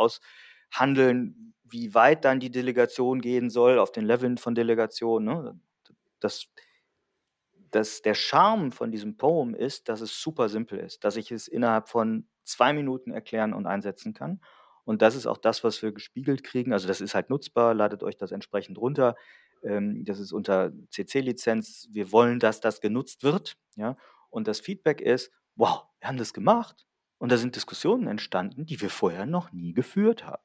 [0.71, 5.25] aushandeln, wie weit dann die Delegation gehen soll, auf den Leveln von Delegation.
[5.25, 5.59] Ne?
[6.19, 6.47] Das,
[7.71, 11.47] das, der Charme von diesem Poem ist, dass es super simpel ist, dass ich es
[11.47, 14.41] innerhalb von zwei Minuten erklären und einsetzen kann.
[14.83, 16.71] Und das ist auch das, was wir gespiegelt kriegen.
[16.71, 19.15] Also das ist halt nutzbar, ladet euch das entsprechend runter.
[19.63, 21.89] Ähm, das ist unter CC-Lizenz.
[21.91, 23.57] Wir wollen, dass das genutzt wird.
[23.75, 23.97] Ja?
[24.29, 26.85] Und das Feedback ist, wow, wir haben das gemacht.
[27.17, 30.43] Und da sind Diskussionen entstanden, die wir vorher noch nie geführt haben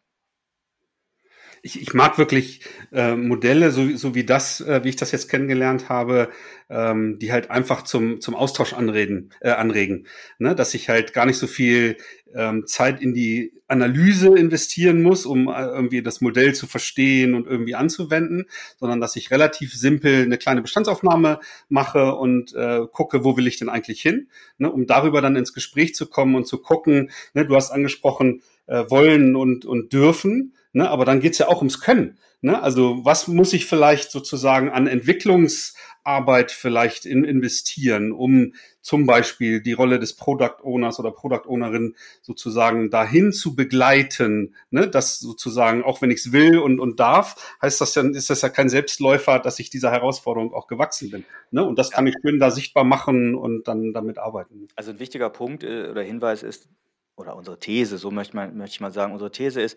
[1.63, 2.61] ich, ich mag wirklich
[2.93, 6.31] äh, Modelle, so, so wie das, äh, wie ich das jetzt kennengelernt habe,
[6.69, 10.07] ähm, die halt einfach zum, zum Austausch anreden, äh, anregen.
[10.39, 10.55] Ne?
[10.55, 11.97] Dass ich halt gar nicht so viel
[12.35, 17.47] ähm, Zeit in die Analyse investieren muss, um äh, irgendwie das Modell zu verstehen und
[17.47, 18.47] irgendwie anzuwenden,
[18.79, 23.59] sondern dass ich relativ simpel eine kleine Bestandsaufnahme mache und äh, gucke, wo will ich
[23.59, 24.71] denn eigentlich hin, ne?
[24.71, 27.47] um darüber dann ins Gespräch zu kommen und zu gucken, ne?
[27.47, 30.55] du hast angesprochen, äh, wollen und, und dürfen.
[30.73, 30.89] Ne?
[30.89, 32.19] Aber dann geht's ja auch ums Können.
[32.43, 32.63] Ne?
[32.63, 39.75] Also was muss ich vielleicht sozusagen an Entwicklungsarbeit vielleicht in, investieren, um zum Beispiel die
[39.75, 44.89] Rolle des Product Owners oder Product Ownerin sozusagen dahin zu begleiten, ne?
[44.89, 48.41] dass sozusagen, auch wenn ich es will und, und darf, heißt das ja, ist das
[48.41, 51.25] ja kein Selbstläufer, dass ich dieser Herausforderung auch gewachsen bin.
[51.51, 51.63] Ne?
[51.63, 54.69] Und das kann ich schön da sichtbar machen und dann damit arbeiten.
[54.77, 56.69] Also ein wichtiger Punkt äh, oder Hinweis ist,
[57.17, 59.77] oder unsere These, so möchte, man, möchte ich mal sagen, unsere These ist,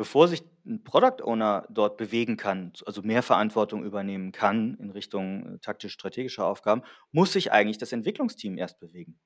[0.00, 5.56] bevor sich ein Product Owner dort bewegen kann, also mehr Verantwortung übernehmen kann in Richtung
[5.56, 6.80] äh, taktisch-strategischer Aufgaben,
[7.12, 9.20] muss sich eigentlich das Entwicklungsteam erst bewegen.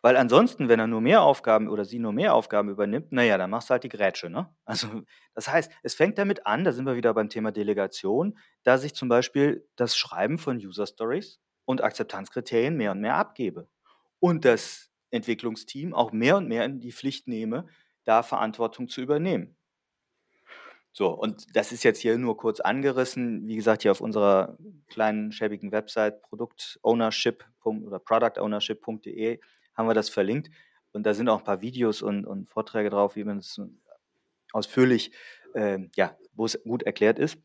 [0.00, 3.50] Weil ansonsten, wenn er nur mehr Aufgaben oder sie nur mehr Aufgaben übernimmt, naja, dann
[3.50, 4.30] machst du halt die Grätsche.
[4.30, 4.48] Ne?
[4.64, 5.02] Also
[5.34, 8.94] das heißt, es fängt damit an, da sind wir wieder beim Thema Delegation, da ich
[8.94, 13.66] zum Beispiel das Schreiben von User Stories und Akzeptanzkriterien mehr und mehr abgebe.
[14.20, 17.66] Und das Entwicklungsteam auch mehr und mehr in die Pflicht nehme,
[18.04, 19.56] da Verantwortung zu übernehmen.
[20.92, 23.46] So, und das ist jetzt hier nur kurz angerissen.
[23.46, 29.40] Wie gesagt, hier auf unserer kleinen, schäbigen Website produktownership oder productownership.de
[29.74, 30.50] haben wir das verlinkt.
[30.92, 33.58] Und da sind auch ein paar Videos und, und Vorträge drauf, wie man es
[34.52, 35.12] ausführlich,
[35.54, 37.38] äh, ja, wo es gut erklärt ist.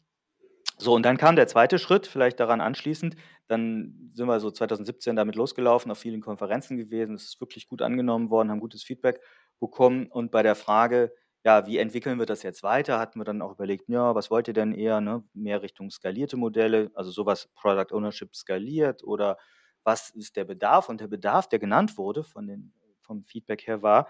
[0.77, 3.15] So, und dann kam der zweite Schritt, vielleicht daran anschließend.
[3.47, 7.15] Dann sind wir so 2017 damit losgelaufen, auf vielen Konferenzen gewesen.
[7.15, 9.21] Es ist wirklich gut angenommen worden, haben gutes Feedback
[9.59, 10.07] bekommen.
[10.07, 11.13] Und bei der Frage,
[11.43, 14.47] ja, wie entwickeln wir das jetzt weiter, hatten wir dann auch überlegt, ja, was wollt
[14.47, 15.23] ihr denn eher, ne?
[15.33, 19.37] mehr Richtung skalierte Modelle, also sowas Product Ownership skaliert oder
[19.83, 20.89] was ist der Bedarf?
[20.89, 24.09] Und der Bedarf, der genannt wurde von den, vom Feedback her, war,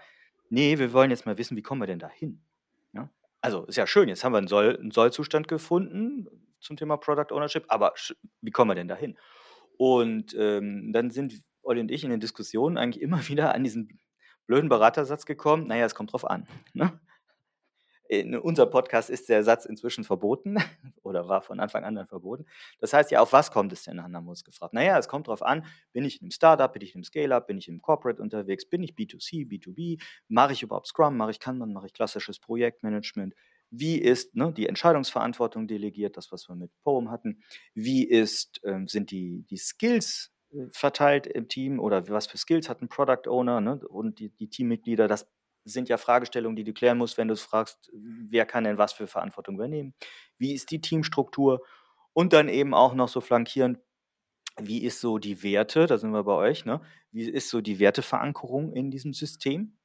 [0.50, 2.42] nee, wir wollen jetzt mal wissen, wie kommen wir denn da hin?
[2.92, 3.08] Ja?
[3.40, 6.26] Also ist ja schön, jetzt haben wir einen, Soll, einen Sollzustand gefunden,
[6.60, 7.94] zum Thema Product Ownership, aber
[8.40, 9.16] wie kommen wir denn dahin?
[9.76, 14.00] Und ähm, dann sind Olli und ich in den Diskussionen eigentlich immer wieder an diesen
[14.46, 16.48] blöden Beratersatz gekommen, naja, es kommt drauf an.
[16.72, 16.98] Ne?
[18.08, 20.56] In unserem Podcast ist der Satz inzwischen verboten
[21.02, 22.46] oder war von Anfang an verboten.
[22.80, 24.72] Das heißt ja, auf was kommt es denn an, haben wir uns gefragt.
[24.72, 27.46] Naja, es kommt darauf an, bin ich in einem Startup, bin ich in einem Scale-Up,
[27.46, 31.40] bin ich im Corporate unterwegs, bin ich B2C, B2B, mache ich überhaupt Scrum, mache ich
[31.40, 33.34] Kanban, mache ich klassisches Projektmanagement,
[33.70, 37.42] wie ist ne, die Entscheidungsverantwortung delegiert, das, was wir mit Poem hatten?
[37.74, 42.68] Wie ist, ähm, sind die, die Skills äh, verteilt im Team oder was für Skills
[42.68, 45.06] hat ein Product Owner ne, und die, die Teammitglieder?
[45.06, 45.28] Das
[45.64, 48.92] sind ja Fragestellungen, die du klären musst, wenn du es fragst, wer kann denn was
[48.92, 49.94] für Verantwortung übernehmen?
[50.38, 51.60] Wie ist die Teamstruktur?
[52.12, 53.78] Und dann eben auch noch so flankierend,
[54.60, 56.80] wie ist so die Werte, da sind wir bei euch, ne?
[57.12, 59.78] Wie ist so die Werteverankerung in diesem System?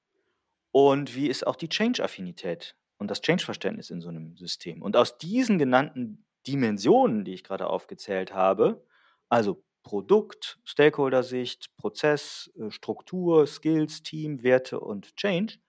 [0.72, 4.82] Und wie ist auch die Change-Affinität und das Change-Verständnis in so einem System?
[4.82, 8.84] Und aus diesen genannten Dimensionen, die ich gerade aufgezählt habe,
[9.30, 15.60] also Produkt, Stakeholder-Sicht, Prozess, äh, Struktur, Skills, Team, Werte und Change,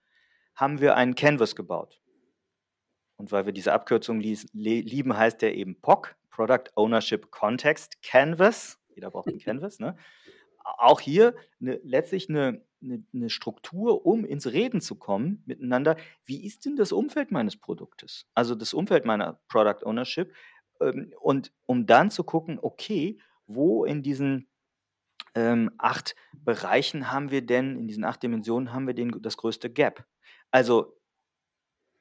[0.55, 2.01] haben wir einen Canvas gebaut.
[3.17, 8.77] Und weil wir diese Abkürzung lieben, heißt der eben POC, Product Ownership Context Canvas.
[8.93, 9.79] Jeder braucht einen Canvas.
[9.79, 9.95] Ne?
[10.63, 15.95] Auch hier eine, letztlich eine, eine, eine, Struktur, um ins Reden zu kommen miteinander.
[16.25, 18.27] Wie ist denn das Umfeld meines Produktes?
[18.33, 20.33] Also das Umfeld meiner Product Ownership.
[20.81, 23.17] Ähm, und um dann zu gucken, okay,
[23.47, 24.47] wo in diesen
[25.35, 29.69] ähm, acht Bereichen haben wir denn, in diesen acht Dimensionen haben wir den, das größte
[29.69, 30.05] Gap?
[30.51, 30.97] Also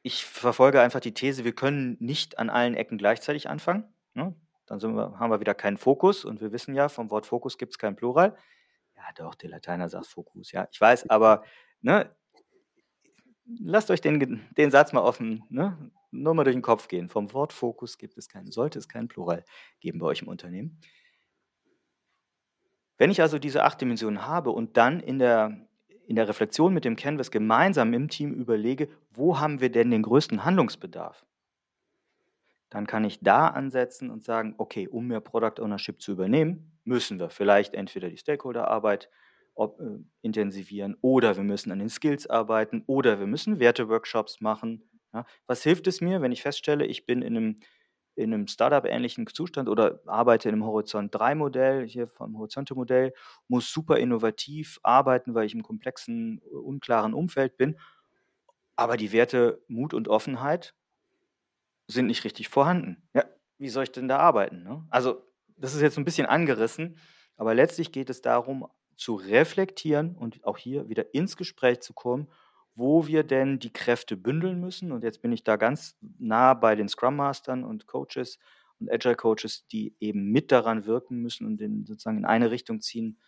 [0.02, 3.84] ich verfolge einfach die These, wir können nicht an allen Ecken gleichzeitig anfangen.
[4.12, 4.36] Ne?
[4.66, 7.72] Dann wir, haben wir wieder keinen Fokus und wir wissen ja, vom Wort Fokus gibt
[7.72, 8.36] es kein Plural.
[8.96, 10.68] Ja, doch, der Lateiner sagt Fokus, ja.
[10.70, 11.44] Ich weiß, aber
[11.80, 12.14] ne,
[13.46, 17.08] lasst euch den, den Satz mal offen, ne, nur mal durch den Kopf gehen.
[17.08, 19.44] Vom Wort Fokus gibt es keinen, sollte es keinen Plural
[19.80, 20.80] geben bei euch im Unternehmen.
[22.98, 25.66] Wenn ich also diese acht Dimensionen habe und dann in der,
[26.06, 30.02] in der Reflexion mit dem Canvas gemeinsam im Team überlege, wo haben wir denn den
[30.02, 31.24] größten Handlungsbedarf,
[32.70, 37.18] dann kann ich da ansetzen und sagen, okay, um mehr Product Ownership zu übernehmen, müssen
[37.18, 39.08] wir vielleicht entweder die Stakeholderarbeit
[39.54, 44.82] ob, äh, intensivieren oder wir müssen an den Skills arbeiten oder wir müssen Werteworkshops machen.
[45.12, 47.56] Ja, was hilft es mir, wenn ich feststelle, ich bin in einem
[48.16, 53.12] in einem Startup-ähnlichen Zustand oder arbeite in einem Horizont-3-Modell, hier vom Horizonte-Modell,
[53.48, 57.78] muss super innovativ arbeiten, weil ich im komplexen, unklaren Umfeld bin.
[58.76, 60.74] Aber die Werte Mut und Offenheit
[61.86, 63.08] sind nicht richtig vorhanden.
[63.14, 63.24] Ja,
[63.58, 64.62] wie soll ich denn da arbeiten?
[64.62, 64.86] Ne?
[64.90, 65.22] Also,
[65.56, 66.98] das ist jetzt ein bisschen angerissen,
[67.36, 72.28] aber letztlich geht es darum, zu reflektieren und auch hier wieder ins Gespräch zu kommen
[72.74, 74.92] wo wir denn die Kräfte bündeln müssen.
[74.92, 78.38] Und jetzt bin ich da ganz nah bei den Scrum Mastern und Coaches
[78.80, 82.80] und Agile Coaches, die eben mit daran wirken müssen und in, sozusagen in eine Richtung
[82.80, 83.20] ziehen.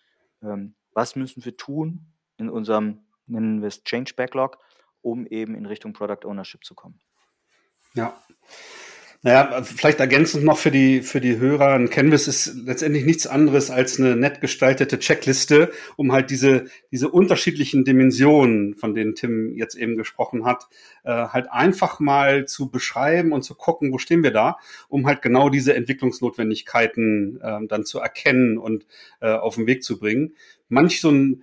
[0.43, 4.59] Ähm, was müssen wir tun in unserem, nennen wir es Change Backlog,
[5.01, 7.01] um eben in Richtung Product Ownership zu kommen?
[7.95, 8.21] Ja.
[9.23, 13.71] Naja, vielleicht ergänzend noch für die, für die Hörer, ein Canvas ist letztendlich nichts anderes
[13.71, 19.75] als eine nett gestaltete Checkliste, um halt diese, diese unterschiedlichen Dimensionen, von denen Tim jetzt
[19.75, 20.69] eben gesprochen hat,
[21.05, 24.59] äh, halt einfach mal zu beschreiben und zu gucken, wo stehen wir da,
[24.89, 28.87] um halt genau diese Entwicklungsnotwendigkeiten äh, dann zu erkennen und
[29.21, 30.35] äh, auf den Weg zu bringen.
[30.69, 31.43] Manch so ein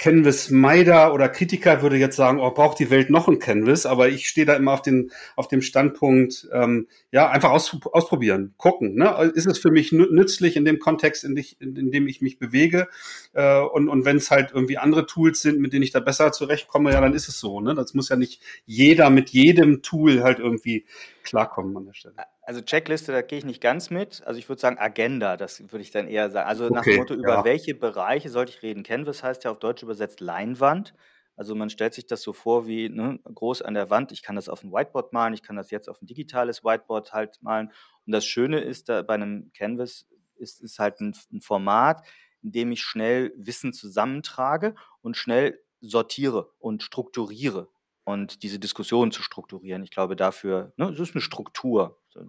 [0.00, 4.08] Canvas Meider oder Kritiker würde jetzt sagen, oh, braucht die Welt noch ein Canvas, aber
[4.08, 8.94] ich stehe da immer auf, den, auf dem Standpunkt, ähm, ja, einfach aus, ausprobieren, gucken.
[8.94, 9.30] Ne?
[9.34, 12.88] Ist es für mich nützlich in dem Kontext, in, dich, in dem ich mich bewege?
[13.34, 16.32] Äh, und und wenn es halt irgendwie andere Tools sind, mit denen ich da besser
[16.32, 17.60] zurechtkomme, ja, dann ist es so.
[17.60, 17.74] Ne?
[17.74, 20.86] Das muss ja nicht jeder mit jedem Tool halt irgendwie
[21.24, 22.14] klarkommen an der Stelle.
[22.50, 24.24] Also Checkliste, da gehe ich nicht ganz mit.
[24.26, 26.48] Also ich würde sagen Agenda, das würde ich dann eher sagen.
[26.48, 27.44] Also nach dem Motto, über ja.
[27.44, 28.82] welche Bereiche sollte ich reden?
[28.82, 30.92] Canvas heißt ja auf Deutsch übersetzt Leinwand.
[31.36, 34.10] Also man stellt sich das so vor wie ne, groß an der Wand.
[34.10, 37.12] Ich kann das auf ein Whiteboard malen, ich kann das jetzt auf ein digitales Whiteboard
[37.12, 37.70] halt malen.
[38.04, 42.04] Und das Schöne ist da bei einem Canvas ist, ist halt ein, ein Format,
[42.42, 47.68] in dem ich schnell Wissen zusammentrage und schnell sortiere und strukturiere
[48.02, 49.84] und diese Diskussion zu strukturieren.
[49.84, 51.99] Ich glaube, dafür, ne, es ist eine Struktur.
[52.12, 52.26] So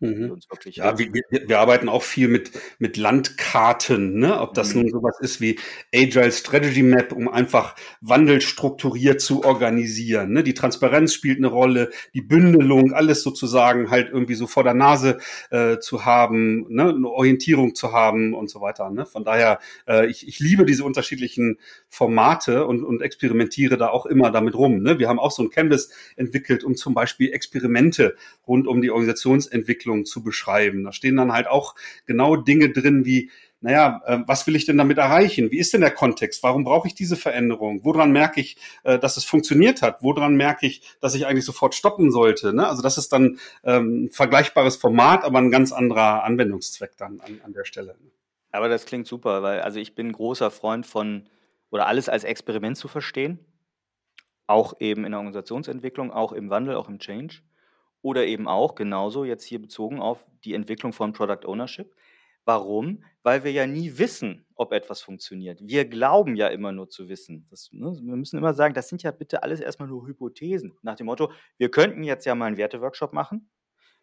[0.00, 0.36] Mhm.
[0.72, 4.40] ja, wir, wir, arbeiten auch viel mit, mit Landkarten, ne?
[4.40, 4.82] ob das mhm.
[4.82, 5.58] nun sowas ist wie
[5.94, 10.32] Agile Strategy Map, um einfach Wandel strukturiert zu organisieren.
[10.32, 10.42] Ne?
[10.42, 15.18] Die Transparenz spielt eine Rolle, die Bündelung, alles sozusagen halt irgendwie so vor der Nase
[15.50, 16.88] äh, zu haben, ne?
[16.88, 18.90] eine Orientierung zu haben und so weiter.
[18.90, 19.06] Ne?
[19.06, 24.32] Von daher, äh, ich, ich liebe diese unterschiedlichen Formate und, und experimentiere da auch immer
[24.32, 24.82] damit rum.
[24.82, 24.98] Ne?
[24.98, 28.16] Wir haben auch so ein Canvas entwickelt, um zum Beispiel Experimente
[28.46, 30.84] rund um die Organisationsentwicklung zu beschreiben.
[30.84, 31.74] Da stehen dann halt auch
[32.06, 33.30] genau Dinge drin wie,
[33.60, 35.50] naja, äh, was will ich denn damit erreichen?
[35.50, 36.42] Wie ist denn der Kontext?
[36.42, 37.80] Warum brauche ich diese Veränderung?
[37.82, 40.02] Woran merke ich, äh, dass es funktioniert hat?
[40.02, 42.52] Woran merke ich, dass ich eigentlich sofort stoppen sollte?
[42.54, 42.68] Ne?
[42.68, 47.40] Also das ist dann ähm, ein vergleichbares Format, aber ein ganz anderer Anwendungszweck dann an,
[47.42, 47.96] an der Stelle.
[48.52, 51.28] Aber das klingt super, weil also ich bin großer Freund von
[51.70, 53.38] oder alles als Experiment zu verstehen,
[54.46, 57.40] auch eben in der Organisationsentwicklung, auch im Wandel, auch im Change.
[58.04, 61.94] Oder eben auch genauso jetzt hier bezogen auf die Entwicklung von Product Ownership.
[62.44, 63.02] Warum?
[63.22, 65.60] Weil wir ja nie wissen, ob etwas funktioniert.
[65.62, 67.46] Wir glauben ja immer nur zu wissen.
[67.50, 70.74] Das, ne, wir müssen immer sagen, das sind ja bitte alles erstmal nur Hypothesen.
[70.82, 73.48] Nach dem Motto, wir könnten jetzt ja mal einen Werteworkshop machen.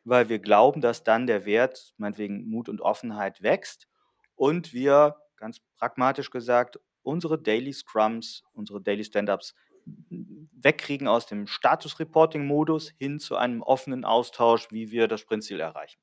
[0.03, 3.87] weil wir glauben, dass dann der Wert, meinetwegen Mut und Offenheit wächst
[4.35, 9.55] und wir, ganz pragmatisch gesagt, unsere Daily Scrums, unsere Daily Stand-ups
[10.63, 15.99] wegkriegen aus dem Status-Reporting-Modus hin zu einem offenen Austausch, wie wir das Sprintziel erreichen.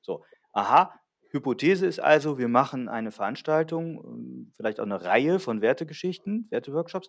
[0.00, 1.00] So, aha,
[1.30, 7.08] Hypothese ist also, wir machen eine Veranstaltung, ähm, vielleicht auch eine Reihe von Wertegeschichten, Werteworkshops,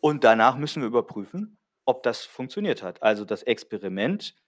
[0.00, 3.02] und danach müssen wir überprüfen, ob das funktioniert hat.
[3.02, 4.45] Also das Experiment äh,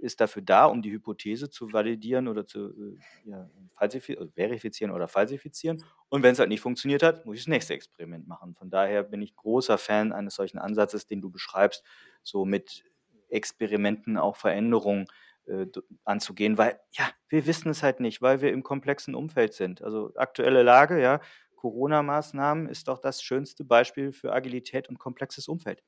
[0.00, 5.08] ist dafür da, um die Hypothese zu validieren oder zu äh, ja, äh, verifizieren oder
[5.08, 5.82] falsifizieren.
[6.08, 8.54] Und wenn es halt nicht funktioniert hat, muss ich das nächste Experiment machen.
[8.54, 11.84] Von daher bin ich großer Fan eines solchen Ansatzes, den du beschreibst,
[12.22, 12.84] so mit
[13.28, 15.06] Experimenten auch Veränderungen
[15.46, 15.66] äh,
[16.04, 19.82] anzugehen, weil ja, wir wissen es halt nicht, weil wir im komplexen Umfeld sind.
[19.82, 21.20] Also aktuelle Lage, ja,
[21.56, 25.82] Corona-Maßnahmen ist doch das schönste Beispiel für Agilität und komplexes Umfeld.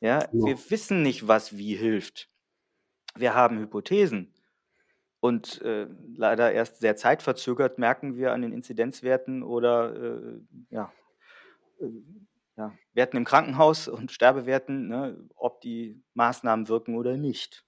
[0.00, 2.31] Ja, ja, wir wissen nicht, was wie hilft.
[3.14, 4.32] Wir haben Hypothesen.
[5.20, 5.86] Und äh,
[6.16, 10.40] leider erst sehr zeitverzögert merken wir an den Inzidenzwerten oder äh,
[10.70, 10.92] ja,
[11.80, 11.86] äh,
[12.56, 17.64] ja, Werten im Krankenhaus und Sterbewerten, ne, ob die Maßnahmen wirken oder nicht.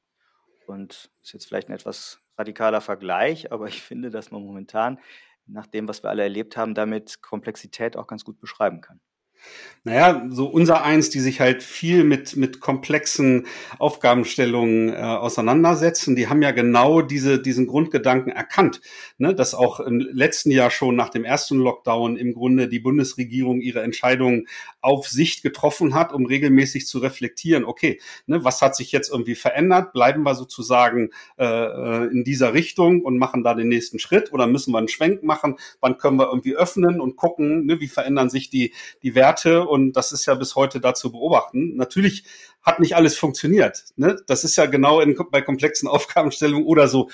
[0.66, 4.98] Und ist jetzt vielleicht ein etwas radikaler Vergleich, aber ich finde, dass man momentan
[5.46, 9.00] nach dem, was wir alle erlebt haben, damit Komplexität auch ganz gut beschreiben kann.
[9.86, 13.46] Naja, so unser eins, die sich halt viel mit, mit komplexen
[13.78, 18.80] Aufgabenstellungen äh, auseinandersetzen, die haben ja genau diese, diesen Grundgedanken erkannt,
[19.18, 19.34] ne?
[19.34, 23.82] dass auch im letzten Jahr schon nach dem ersten Lockdown im Grunde die Bundesregierung ihre
[23.82, 24.46] Entscheidungen
[24.80, 29.34] auf Sicht getroffen hat, um regelmäßig zu reflektieren, okay, ne, was hat sich jetzt irgendwie
[29.34, 29.92] verändert?
[29.92, 34.46] Bleiben wir sozusagen äh, äh in dieser Richtung und machen da den nächsten Schritt oder
[34.46, 35.56] müssen wir einen Schwenk machen?
[35.80, 38.72] Wann können wir irgendwie öffnen und gucken, ne, wie verändern sich die,
[39.02, 41.76] die Werte Werte und das ist ja bis heute da zu beobachten.
[41.76, 42.24] Natürlich
[42.62, 43.84] hat nicht alles funktioniert.
[43.96, 44.16] Ne?
[44.26, 47.10] Das ist ja genau in, bei komplexen Aufgabenstellungen oder so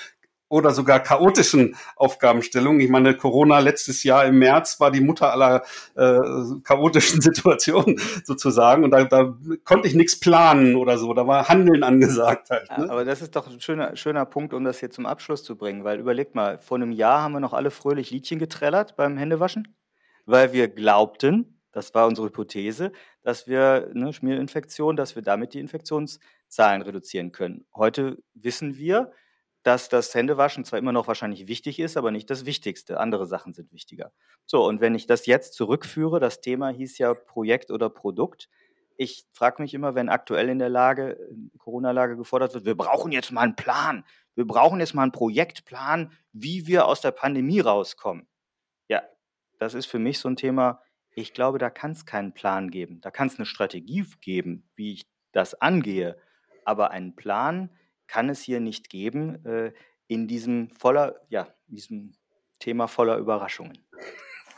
[0.49, 2.81] oder sogar chaotischen Aufgabenstellungen.
[2.81, 5.63] Ich meine, Corona letztes Jahr im März war die Mutter aller
[5.95, 6.17] äh,
[6.63, 8.83] chaotischen Situationen sozusagen.
[8.83, 11.13] Und da, da konnte ich nichts planen oder so.
[11.13, 12.69] Da war Handeln angesagt halt.
[12.77, 12.85] Ne?
[12.85, 15.55] Ja, aber das ist doch ein schöner, schöner Punkt, um das hier zum Abschluss zu
[15.55, 15.85] bringen.
[15.85, 19.73] Weil überlegt mal, vor einem Jahr haben wir noch alle fröhlich Liedchen getrellert beim Händewaschen,
[20.25, 22.91] weil wir glaubten, das war unsere Hypothese,
[23.21, 27.65] dass wir eine Schmierinfektion, dass wir damit die Infektionszahlen reduzieren können.
[27.73, 29.11] Heute wissen wir,
[29.63, 32.99] dass das Händewaschen zwar immer noch wahrscheinlich wichtig ist, aber nicht das Wichtigste.
[32.99, 34.11] Andere Sachen sind wichtiger.
[34.45, 38.49] So, und wenn ich das jetzt zurückführe, das Thema hieß ja Projekt oder Produkt.
[38.97, 41.17] Ich frage mich immer, wenn aktuell in der Lage,
[41.59, 44.03] Corona-Lage gefordert wird, wir brauchen jetzt mal einen Plan.
[44.35, 48.27] Wir brauchen jetzt mal einen Projektplan, wie wir aus der Pandemie rauskommen.
[48.87, 49.03] Ja,
[49.59, 50.81] das ist für mich so ein Thema,
[51.15, 53.01] ich glaube, da kann es keinen Plan geben.
[53.01, 56.17] Da kann es eine Strategie geben, wie ich das angehe.
[56.65, 57.69] Aber einen Plan
[58.07, 59.73] kann es hier nicht geben äh,
[60.07, 62.13] in diesem voller, ja, diesem
[62.59, 63.77] Thema voller Überraschungen.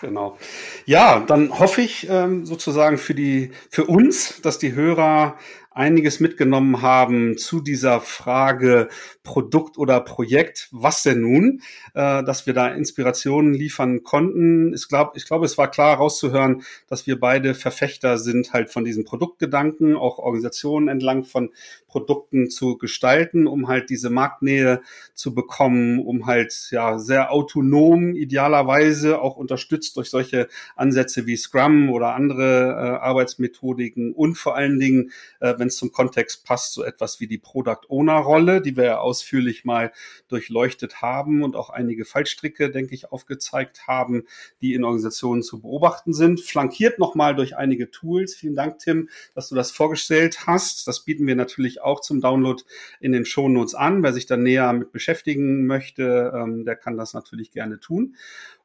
[0.02, 0.38] Genau.
[0.86, 5.38] Ja, dann hoffe ich ähm, sozusagen für die, für uns, dass die Hörer
[5.74, 8.90] einiges mitgenommen haben zu dieser Frage
[9.24, 10.70] Produkt oder Projekt.
[10.72, 11.62] Was denn nun?
[11.94, 14.74] Äh, dass wir da Inspirationen liefern konnten.
[14.74, 18.84] Ich glaube, ich glaube, es war klar rauszuhören, dass wir beide Verfechter sind halt von
[18.86, 21.52] diesem Produktgedanken, auch Organisationen entlang von
[21.88, 24.82] Produkten zu gestalten, um halt diese Marktnähe
[25.14, 31.90] zu bekommen, um halt ja sehr autonom idealerweise auch unterstützt durch solche Ansätze wie Scrum
[31.90, 36.84] oder andere äh, Arbeitsmethodiken und vor allen Dingen, äh, wenn es zum Kontext passt, so
[36.84, 39.94] etwas wie die Product Owner Rolle, die wir ja ausführlich mal
[40.28, 44.24] durchleuchtet haben und auch einige Fallstricke, denke ich, aufgezeigt haben,
[44.60, 46.42] die in Organisationen zu beobachten sind.
[46.42, 48.36] Flankiert nochmal durch einige Tools.
[48.36, 50.86] Vielen Dank, Tim, dass du das vorgestellt hast.
[50.86, 52.62] Das bieten wir natürlich auch zum Download
[53.00, 54.04] in den Shownotes an.
[54.04, 58.18] Wer sich da näher mit beschäftigen möchte, ähm, der kann das natürlich gerne tun.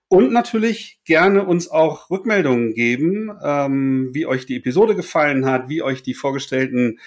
[0.08, 5.82] Und natürlich gerne uns auch Rückmeldungen geben, ähm, wie euch die Episode gefallen hat, wie
[5.82, 6.98] euch die vorgestellten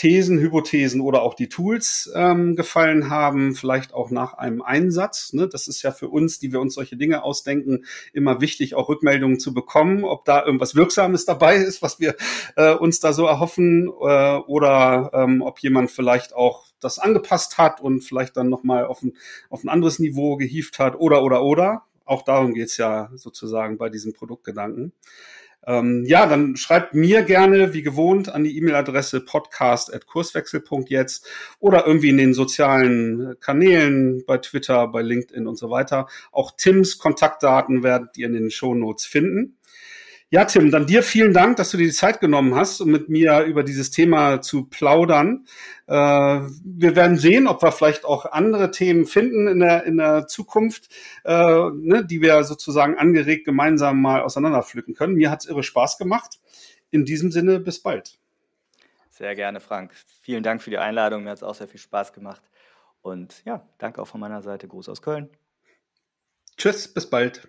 [0.00, 5.34] Thesen, Hypothesen oder auch die Tools ähm, gefallen haben, vielleicht auch nach einem Einsatz.
[5.34, 5.46] Ne?
[5.46, 7.84] Das ist ja für uns, die wir uns solche Dinge ausdenken,
[8.14, 12.16] immer wichtig, auch Rückmeldungen zu bekommen, ob da irgendwas Wirksames dabei ist, was wir
[12.56, 17.82] äh, uns da so erhoffen, äh, oder ähm, ob jemand vielleicht auch das angepasst hat
[17.82, 19.12] und vielleicht dann nochmal auf ein,
[19.50, 21.84] auf ein anderes Niveau gehieft hat, oder, oder, oder.
[22.10, 24.92] Auch darum geht's ja sozusagen bei diesem Produktgedanken.
[25.64, 31.28] Ähm, ja, dann schreibt mir gerne, wie gewohnt, an die E-Mail-Adresse podcast.kurswechsel.jetzt
[31.60, 36.08] oder irgendwie in den sozialen Kanälen, bei Twitter, bei LinkedIn und so weiter.
[36.32, 39.59] Auch Tims Kontaktdaten werdet ihr in den Show Notes finden.
[40.32, 43.08] Ja, Tim, dann dir vielen Dank, dass du dir die Zeit genommen hast, um mit
[43.08, 45.44] mir über dieses Thema zu plaudern.
[45.88, 50.28] Äh, wir werden sehen, ob wir vielleicht auch andere Themen finden in der, in der
[50.28, 50.88] Zukunft,
[51.24, 55.14] äh, ne, die wir sozusagen angeregt gemeinsam mal auseinanderpflücken können.
[55.14, 56.38] Mir hat es irre Spaß gemacht.
[56.92, 58.20] In diesem Sinne, bis bald.
[59.08, 59.92] Sehr gerne, Frank.
[60.22, 61.24] Vielen Dank für die Einladung.
[61.24, 62.42] Mir hat es auch sehr viel Spaß gemacht.
[63.02, 64.68] Und ja, danke auch von meiner Seite.
[64.68, 65.28] Gruß aus Köln.
[66.56, 67.48] Tschüss, bis bald.